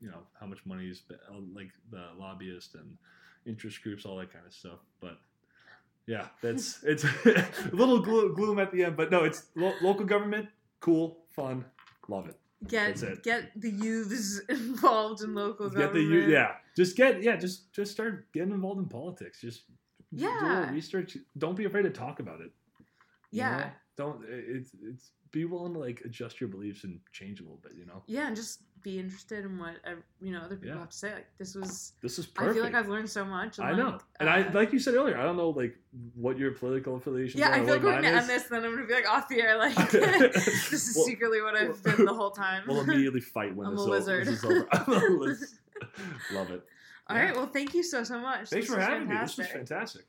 [0.00, 2.96] you know how much money is uh, like the lobbyists and
[3.46, 5.18] interest groups all that kind of stuff but
[6.06, 6.26] yeah.
[6.42, 10.48] That's it's a little glo- gloom at the end but no it's lo- local government
[10.80, 11.64] cool fun
[12.08, 12.36] love it.
[12.68, 13.22] Get That's it.
[13.22, 16.28] get the youths involved in local get the government.
[16.28, 16.52] you yeah.
[16.76, 19.40] Just get yeah just just start getting involved in politics.
[19.40, 19.64] Just
[20.14, 20.70] do a Yeah.
[20.70, 21.16] research.
[21.36, 22.50] Don't be afraid to talk about it.
[23.30, 23.56] You yeah.
[23.58, 23.64] know?
[23.96, 27.72] don't it's it's be willing to like adjust your beliefs and change a little bit
[27.78, 29.74] you know yeah and just be interested in what
[30.20, 30.78] you know other people Yeah.
[30.80, 32.50] have to say like this was this is perfect.
[32.50, 34.72] i feel like i've learned so much and, I know, like, and I uh, like
[34.72, 35.18] you said earlier.
[35.18, 35.76] I don't know like
[36.14, 37.54] what your political affiliations yeah are.
[37.54, 38.26] i feel like we're gonna end is.
[38.28, 41.56] this then i'm gonna be like off the air like this is Well- secretly what
[41.56, 44.26] i've well- been the whole time We'll immediately fight when I'm this, a lizard.
[44.26, 44.68] this is over.
[44.72, 45.36] I'm a
[46.34, 46.62] Love it.
[47.08, 49.16] all right well thank you so so much Thanks This for having me.
[49.18, 49.68] This was fantastic.
[49.68, 50.02] fantastic.